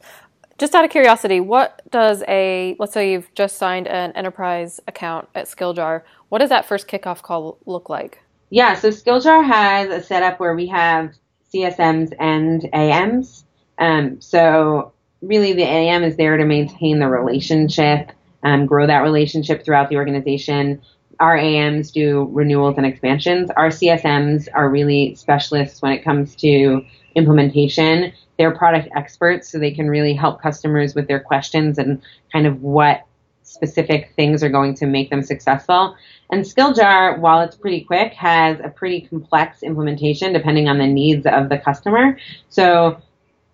Just 0.58 0.74
out 0.74 0.84
of 0.84 0.90
curiosity, 0.90 1.40
what 1.40 1.80
does 1.92 2.24
a 2.28 2.76
let's 2.80 2.92
say 2.92 3.12
you've 3.12 3.32
just 3.36 3.58
signed 3.58 3.88
an 3.88 4.14
enterprise 4.14 4.80
account 4.88 5.30
at 5.36 5.46
Skilljar? 5.46 6.02
What 6.30 6.40
does 6.40 6.50
that 6.50 6.66
first 6.66 6.88
kickoff 6.88 7.22
call 7.22 7.60
look 7.68 7.88
like? 7.88 8.24
Yeah, 8.50 8.74
so 8.74 8.90
Skilljar 8.90 9.46
has 9.46 9.90
a 9.90 10.02
setup 10.02 10.40
where 10.40 10.56
we 10.56 10.66
have 10.68 11.14
CSMs 11.54 12.14
and 12.20 12.68
AMs. 12.74 13.46
Um, 13.78 14.20
so 14.22 14.92
really, 15.22 15.54
the 15.54 15.64
AM 15.64 16.02
is 16.04 16.18
there 16.18 16.36
to 16.36 16.46
maintain 16.46 16.98
the 16.98 17.08
relationship, 17.08 18.12
um, 18.42 18.66
grow 18.66 18.88
that 18.88 19.04
relationship 19.04 19.64
throughout 19.64 19.90
the 19.90 19.98
organization 19.98 20.82
our 21.22 21.38
AMs 21.38 21.92
do 21.92 22.28
renewals 22.32 22.78
and 22.78 22.86
expansions. 22.86 23.50
Our 23.52 23.70
CSMs 23.70 24.48
are 24.54 24.70
really 24.70 25.16
specialists 25.16 25.82
when 25.82 25.92
it 25.92 26.04
comes 26.04 26.36
to 26.38 26.84
implementation. 27.16 28.12
They're 28.38 28.56
product 28.56 28.90
experts, 28.96 29.50
so 29.50 29.60
they 29.60 29.72
can 29.72 29.88
really 29.88 30.16
help 30.16 30.42
customers 30.42 30.96
with 30.96 31.08
their 31.08 31.20
questions 31.20 31.78
and 31.78 32.02
kind 32.34 32.48
of 32.48 32.64
what 32.64 33.06
specific 33.44 34.14
things 34.16 34.44
are 34.44 34.50
going 34.50 34.74
to 34.76 34.88
make 34.88 35.12
them 35.12 35.22
successful. 35.22 35.96
And 36.32 36.44
Skilljar, 36.44 37.20
while 37.20 37.42
it's 37.42 37.56
pretty 37.56 37.82
quick, 37.82 38.14
has 38.14 38.60
a 38.64 38.70
pretty 38.70 39.02
complex 39.02 39.62
implementation 39.62 40.34
depending 40.34 40.68
on 40.68 40.80
the 40.80 40.88
needs 40.88 41.28
of 41.28 41.50
the 41.50 41.60
customer. 41.60 42.18
So 42.50 43.00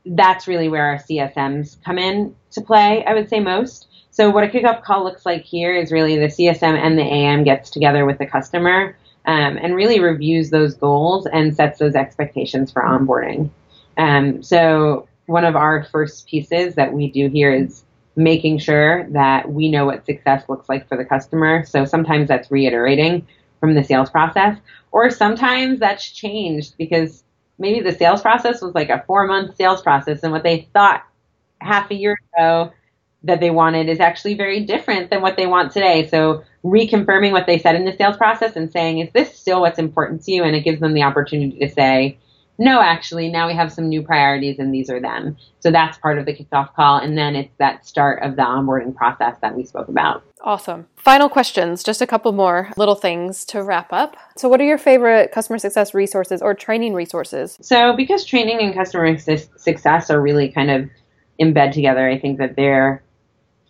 that's 0.05 0.47
really 0.47 0.69
where 0.69 0.85
our 0.85 0.97
CSMs 0.97 1.83
come 1.83 1.97
in 1.97 2.33
to 2.51 2.61
play, 2.61 3.03
I 3.05 3.13
would 3.13 3.29
say 3.29 3.41
most. 3.41 3.86
So 4.17 4.31
what 4.31 4.43
a 4.43 4.47
kickoff 4.47 4.81
call 4.81 5.03
looks 5.03 5.27
like 5.27 5.43
here 5.43 5.75
is 5.75 5.91
really 5.91 6.17
the 6.17 6.25
CSM 6.25 6.75
and 6.75 6.97
the 6.97 7.03
AM 7.03 7.43
gets 7.43 7.69
together 7.69 8.03
with 8.03 8.17
the 8.17 8.25
customer 8.25 8.97
um, 9.25 9.59
and 9.61 9.75
really 9.75 9.99
reviews 9.99 10.49
those 10.49 10.73
goals 10.73 11.27
and 11.27 11.55
sets 11.55 11.77
those 11.77 11.93
expectations 11.93 12.71
for 12.71 12.81
onboarding. 12.81 13.51
Um, 13.95 14.41
so 14.41 15.07
one 15.27 15.45
of 15.45 15.55
our 15.55 15.83
first 15.91 16.25
pieces 16.25 16.73
that 16.73 16.93
we 16.93 17.11
do 17.11 17.29
here 17.29 17.53
is 17.53 17.83
making 18.15 18.57
sure 18.57 19.07
that 19.11 19.51
we 19.51 19.69
know 19.69 19.85
what 19.85 20.07
success 20.07 20.49
looks 20.49 20.67
like 20.67 20.87
for 20.87 20.97
the 20.97 21.05
customer. 21.05 21.63
So 21.67 21.85
sometimes 21.85 22.27
that's 22.27 22.49
reiterating 22.49 23.27
from 23.59 23.75
the 23.75 23.83
sales 23.83 24.09
process, 24.09 24.57
or 24.91 25.11
sometimes 25.11 25.79
that's 25.79 26.09
changed 26.09 26.73
because 26.79 27.23
maybe 27.59 27.81
the 27.81 27.95
sales 27.95 28.23
process 28.23 28.63
was 28.63 28.73
like 28.73 28.89
a 28.89 29.03
four 29.05 29.27
month 29.27 29.57
sales 29.57 29.83
process 29.83 30.23
and 30.23 30.31
what 30.31 30.41
they 30.41 30.67
thought 30.73 31.03
half 31.61 31.91
a 31.91 31.95
year 31.95 32.17
ago 32.33 32.73
that 33.27 33.39
they 33.39 33.49
wanted 33.49 33.89
is 33.89 33.99
actually 33.99 34.33
very 34.33 34.65
different 34.65 35.09
than 35.09 35.21
what 35.21 35.37
they 35.37 35.45
want 35.45 35.71
today. 35.71 36.07
So 36.07 36.43
reconfirming 36.63 37.31
what 37.31 37.45
they 37.45 37.59
said 37.59 37.75
in 37.75 37.85
the 37.85 37.95
sales 37.95 38.17
process 38.17 38.55
and 38.55 38.71
saying, 38.71 38.99
is 38.99 39.09
this 39.13 39.37
still 39.37 39.61
what's 39.61 39.79
important 39.79 40.23
to 40.23 40.31
you? 40.31 40.43
And 40.43 40.55
it 40.55 40.61
gives 40.61 40.79
them 40.79 40.93
the 40.93 41.03
opportunity 41.03 41.59
to 41.59 41.69
say, 41.69 42.17
no, 42.59 42.81
actually, 42.81 43.29
now 43.29 43.47
we 43.47 43.53
have 43.53 43.71
some 43.71 43.87
new 43.87 44.01
priorities 44.01 44.57
and 44.57 44.73
these 44.73 44.89
are 44.89 44.99
them. 44.99 45.37
So 45.59 45.69
that's 45.69 45.97
part 45.99 46.17
of 46.17 46.25
the 46.25 46.33
kickoff 46.33 46.73
call. 46.73 46.97
And 46.97 47.17
then 47.17 47.35
it's 47.35 47.53
that 47.59 47.85
start 47.85 48.23
of 48.23 48.35
the 48.35 48.41
onboarding 48.41 48.95
process 48.95 49.35
that 49.41 49.55
we 49.55 49.63
spoke 49.63 49.87
about. 49.87 50.23
Awesome. 50.41 50.87
Final 50.95 51.29
questions, 51.29 51.83
just 51.83 52.01
a 52.01 52.07
couple 52.07 52.31
more 52.31 52.71
little 52.77 52.95
things 52.95 53.45
to 53.45 53.61
wrap 53.61 53.91
up. 53.93 54.17
So, 54.37 54.49
what 54.49 54.61
are 54.61 54.65
your 54.65 54.77
favorite 54.77 55.31
customer 55.31 55.57
success 55.57 55.93
resources 55.93 56.41
or 56.41 56.53
training 56.53 56.93
resources? 56.93 57.57
So, 57.61 57.95
because 57.95 58.23
training 58.23 58.59
and 58.61 58.73
customer 58.73 59.17
success 59.17 60.09
are 60.09 60.21
really 60.21 60.49
kind 60.49 60.69
of 60.69 60.89
embed 61.41 61.71
together, 61.71 62.07
I 62.07 62.19
think 62.19 62.37
that 62.37 62.55
they're 62.55 63.03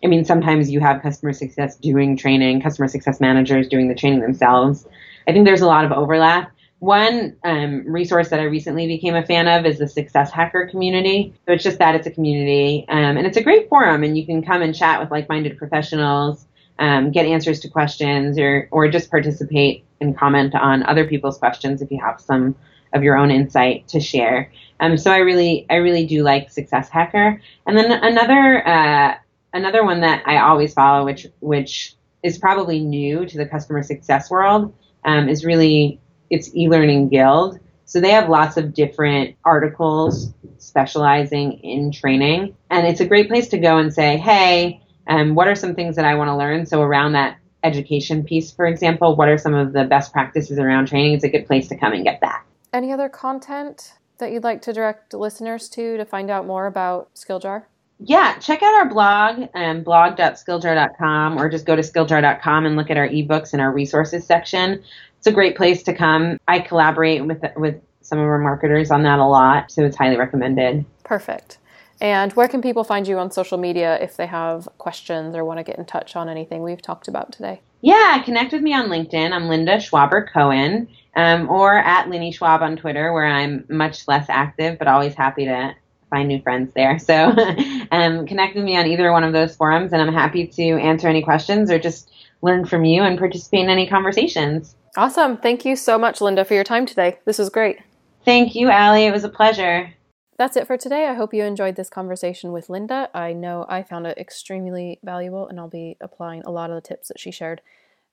I 0.02 0.06
mean, 0.06 0.24
sometimes 0.24 0.70
you 0.70 0.80
have 0.80 1.02
customer 1.02 1.32
success 1.32 1.76
doing 1.76 2.16
training, 2.16 2.60
customer 2.60 2.88
success 2.88 3.20
managers 3.20 3.68
doing 3.68 3.88
the 3.88 3.94
training 3.94 4.20
themselves. 4.20 4.86
I 5.26 5.32
think 5.32 5.44
there's 5.44 5.60
a 5.60 5.66
lot 5.66 5.84
of 5.84 5.92
overlap. 5.92 6.52
One 6.78 7.36
um, 7.44 7.84
resource 7.86 8.28
that 8.28 8.38
I 8.38 8.44
recently 8.44 8.86
became 8.86 9.16
a 9.16 9.26
fan 9.26 9.48
of 9.48 9.66
is 9.66 9.78
the 9.78 9.88
Success 9.88 10.30
Hacker 10.30 10.68
community. 10.68 11.34
So 11.44 11.52
it's 11.54 11.64
just 11.64 11.80
that 11.80 11.96
it's 11.96 12.06
a 12.06 12.10
community, 12.12 12.86
um, 12.88 13.16
and 13.16 13.26
it's 13.26 13.36
a 13.36 13.42
great 13.42 13.68
forum, 13.68 14.04
and 14.04 14.16
you 14.16 14.24
can 14.24 14.42
come 14.42 14.62
and 14.62 14.72
chat 14.72 15.00
with 15.00 15.10
like-minded 15.10 15.58
professionals, 15.58 16.46
um, 16.78 17.10
get 17.10 17.26
answers 17.26 17.58
to 17.60 17.68
questions, 17.68 18.38
or 18.38 18.68
or 18.70 18.88
just 18.88 19.10
participate 19.10 19.84
and 20.00 20.16
comment 20.16 20.54
on 20.54 20.84
other 20.84 21.04
people's 21.04 21.36
questions 21.36 21.82
if 21.82 21.90
you 21.90 21.98
have 22.00 22.20
some 22.20 22.54
of 22.92 23.02
your 23.02 23.16
own 23.16 23.32
insight 23.32 23.88
to 23.88 23.98
share. 23.98 24.52
Um, 24.78 24.96
so 24.96 25.10
I 25.10 25.18
really 25.18 25.66
I 25.68 25.76
really 25.76 26.06
do 26.06 26.22
like 26.22 26.48
Success 26.48 26.88
Hacker, 26.88 27.42
and 27.66 27.76
then 27.76 27.90
another. 27.90 28.66
Uh, 28.66 29.14
another 29.52 29.84
one 29.84 30.00
that 30.00 30.22
I 30.26 30.38
always 30.38 30.74
follow, 30.74 31.04
which 31.04 31.26
which 31.40 31.94
is 32.22 32.38
probably 32.38 32.80
new 32.80 33.26
to 33.26 33.38
the 33.38 33.46
customer 33.46 33.82
success 33.82 34.30
world, 34.30 34.74
um, 35.04 35.28
is 35.28 35.44
really 35.44 36.00
it's 36.30 36.54
e-learning 36.54 37.08
guild. 37.08 37.58
So 37.84 38.00
they 38.00 38.10
have 38.10 38.28
lots 38.28 38.58
of 38.58 38.74
different 38.74 39.36
articles 39.44 40.32
specializing 40.58 41.52
in 41.60 41.90
training. 41.90 42.54
And 42.70 42.86
it's 42.86 43.00
a 43.00 43.06
great 43.06 43.28
place 43.28 43.48
to 43.48 43.58
go 43.58 43.78
and 43.78 43.94
say, 43.94 44.18
hey, 44.18 44.82
um, 45.06 45.34
what 45.34 45.48
are 45.48 45.54
some 45.54 45.74
things 45.74 45.96
that 45.96 46.04
I 46.04 46.14
want 46.14 46.28
to 46.28 46.36
learn? 46.36 46.66
So 46.66 46.82
around 46.82 47.12
that 47.12 47.38
education 47.62 48.24
piece, 48.24 48.52
for 48.52 48.66
example, 48.66 49.16
what 49.16 49.28
are 49.28 49.38
some 49.38 49.54
of 49.54 49.72
the 49.72 49.84
best 49.84 50.12
practices 50.12 50.58
around 50.58 50.88
training? 50.88 51.14
It's 51.14 51.24
a 51.24 51.30
good 51.30 51.46
place 51.46 51.66
to 51.68 51.76
come 51.76 51.94
and 51.94 52.04
get 52.04 52.20
that. 52.20 52.44
Any 52.74 52.92
other 52.92 53.08
content 53.08 53.94
that 54.18 54.32
you'd 54.32 54.44
like 54.44 54.60
to 54.62 54.72
direct 54.72 55.14
listeners 55.14 55.68
to 55.70 55.96
to 55.96 56.04
find 56.04 56.30
out 56.30 56.46
more 56.46 56.66
about 56.66 57.14
SkillJar? 57.14 57.64
Yeah, 58.00 58.38
check 58.38 58.62
out 58.62 58.74
our 58.74 58.88
blog, 58.88 59.48
um, 59.54 59.82
blog.skilljar.com, 59.82 61.38
or 61.38 61.48
just 61.48 61.66
go 61.66 61.74
to 61.74 61.82
skilljar.com 61.82 62.66
and 62.66 62.76
look 62.76 62.90
at 62.90 62.96
our 62.96 63.08
ebooks 63.08 63.52
and 63.52 63.60
our 63.60 63.72
resources 63.72 64.24
section. 64.24 64.82
It's 65.18 65.26
a 65.26 65.32
great 65.32 65.56
place 65.56 65.82
to 65.84 65.94
come. 65.94 66.38
I 66.46 66.60
collaborate 66.60 67.24
with 67.24 67.42
with 67.56 67.80
some 68.02 68.18
of 68.18 68.24
our 68.24 68.38
marketers 68.38 68.90
on 68.90 69.02
that 69.02 69.18
a 69.18 69.24
lot, 69.24 69.70
so 69.70 69.84
it's 69.84 69.96
highly 69.96 70.16
recommended. 70.16 70.84
Perfect. 71.04 71.58
And 72.00 72.32
where 72.34 72.48
can 72.48 72.62
people 72.62 72.84
find 72.84 73.08
you 73.08 73.18
on 73.18 73.30
social 73.32 73.58
media 73.58 73.98
if 74.00 74.16
they 74.16 74.26
have 74.26 74.68
questions 74.78 75.34
or 75.34 75.44
want 75.44 75.58
to 75.58 75.64
get 75.64 75.78
in 75.78 75.84
touch 75.84 76.14
on 76.14 76.28
anything 76.28 76.62
we've 76.62 76.80
talked 76.80 77.08
about 77.08 77.32
today? 77.32 77.60
Yeah, 77.80 78.22
connect 78.24 78.52
with 78.52 78.62
me 78.62 78.72
on 78.72 78.88
LinkedIn. 78.88 79.32
I'm 79.32 79.48
Linda 79.48 79.76
Schwaber 79.76 80.26
Cohen, 80.32 80.88
um, 81.16 81.50
or 81.50 81.76
at 81.76 82.08
Linny 82.08 82.30
Schwab 82.30 82.62
on 82.62 82.76
Twitter, 82.76 83.12
where 83.12 83.26
I'm 83.26 83.64
much 83.68 84.06
less 84.06 84.26
active, 84.28 84.78
but 84.78 84.86
always 84.86 85.14
happy 85.14 85.44
to 85.44 85.74
find 86.08 86.28
new 86.28 86.40
friends 86.42 86.72
there. 86.74 86.98
So 86.98 87.14
um, 87.90 88.26
connect 88.26 88.54
with 88.54 88.64
me 88.64 88.76
on 88.76 88.86
either 88.86 89.12
one 89.12 89.24
of 89.24 89.32
those 89.32 89.56
forums, 89.56 89.92
and 89.92 90.02
I'm 90.02 90.12
happy 90.12 90.46
to 90.46 90.62
answer 90.62 91.08
any 91.08 91.22
questions 91.22 91.70
or 91.70 91.78
just 91.78 92.10
learn 92.42 92.64
from 92.64 92.84
you 92.84 93.02
and 93.02 93.18
participate 93.18 93.60
in 93.60 93.70
any 93.70 93.86
conversations. 93.86 94.74
Awesome. 94.96 95.36
Thank 95.36 95.64
you 95.64 95.76
so 95.76 95.98
much, 95.98 96.20
Linda, 96.20 96.44
for 96.44 96.54
your 96.54 96.64
time 96.64 96.86
today. 96.86 97.18
This 97.24 97.38
was 97.38 97.50
great. 97.50 97.78
Thank 98.24 98.54
you, 98.54 98.70
Allie. 98.70 99.06
It 99.06 99.12
was 99.12 99.24
a 99.24 99.28
pleasure. 99.28 99.92
That's 100.38 100.56
it 100.56 100.66
for 100.66 100.76
today. 100.76 101.06
I 101.06 101.14
hope 101.14 101.34
you 101.34 101.42
enjoyed 101.44 101.76
this 101.76 101.90
conversation 101.90 102.52
with 102.52 102.70
Linda. 102.70 103.10
I 103.12 103.32
know 103.32 103.66
I 103.68 103.82
found 103.82 104.06
it 104.06 104.18
extremely 104.18 105.00
valuable, 105.02 105.48
and 105.48 105.58
I'll 105.58 105.68
be 105.68 105.96
applying 106.00 106.42
a 106.42 106.50
lot 106.50 106.70
of 106.70 106.76
the 106.76 106.88
tips 106.88 107.08
that 107.08 107.18
she 107.18 107.32
shared. 107.32 107.60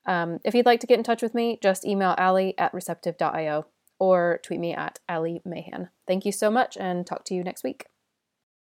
Um, 0.07 0.39
if 0.43 0.53
you'd 0.53 0.65
like 0.65 0.79
to 0.81 0.87
get 0.87 0.97
in 0.97 1.03
touch 1.03 1.21
with 1.21 1.35
me, 1.35 1.59
just 1.61 1.85
email 1.85 2.15
Allie 2.17 2.57
at 2.57 2.73
receptive.io 2.73 3.65
or 3.99 4.39
tweet 4.43 4.59
me 4.59 4.73
at 4.73 4.99
Allie 5.07 5.41
Mahan. 5.45 5.89
Thank 6.07 6.25
you 6.25 6.31
so 6.31 6.51
much, 6.51 6.77
and 6.77 7.05
talk 7.05 7.23
to 7.25 7.33
you 7.33 7.43
next 7.43 7.63
week. 7.63 7.85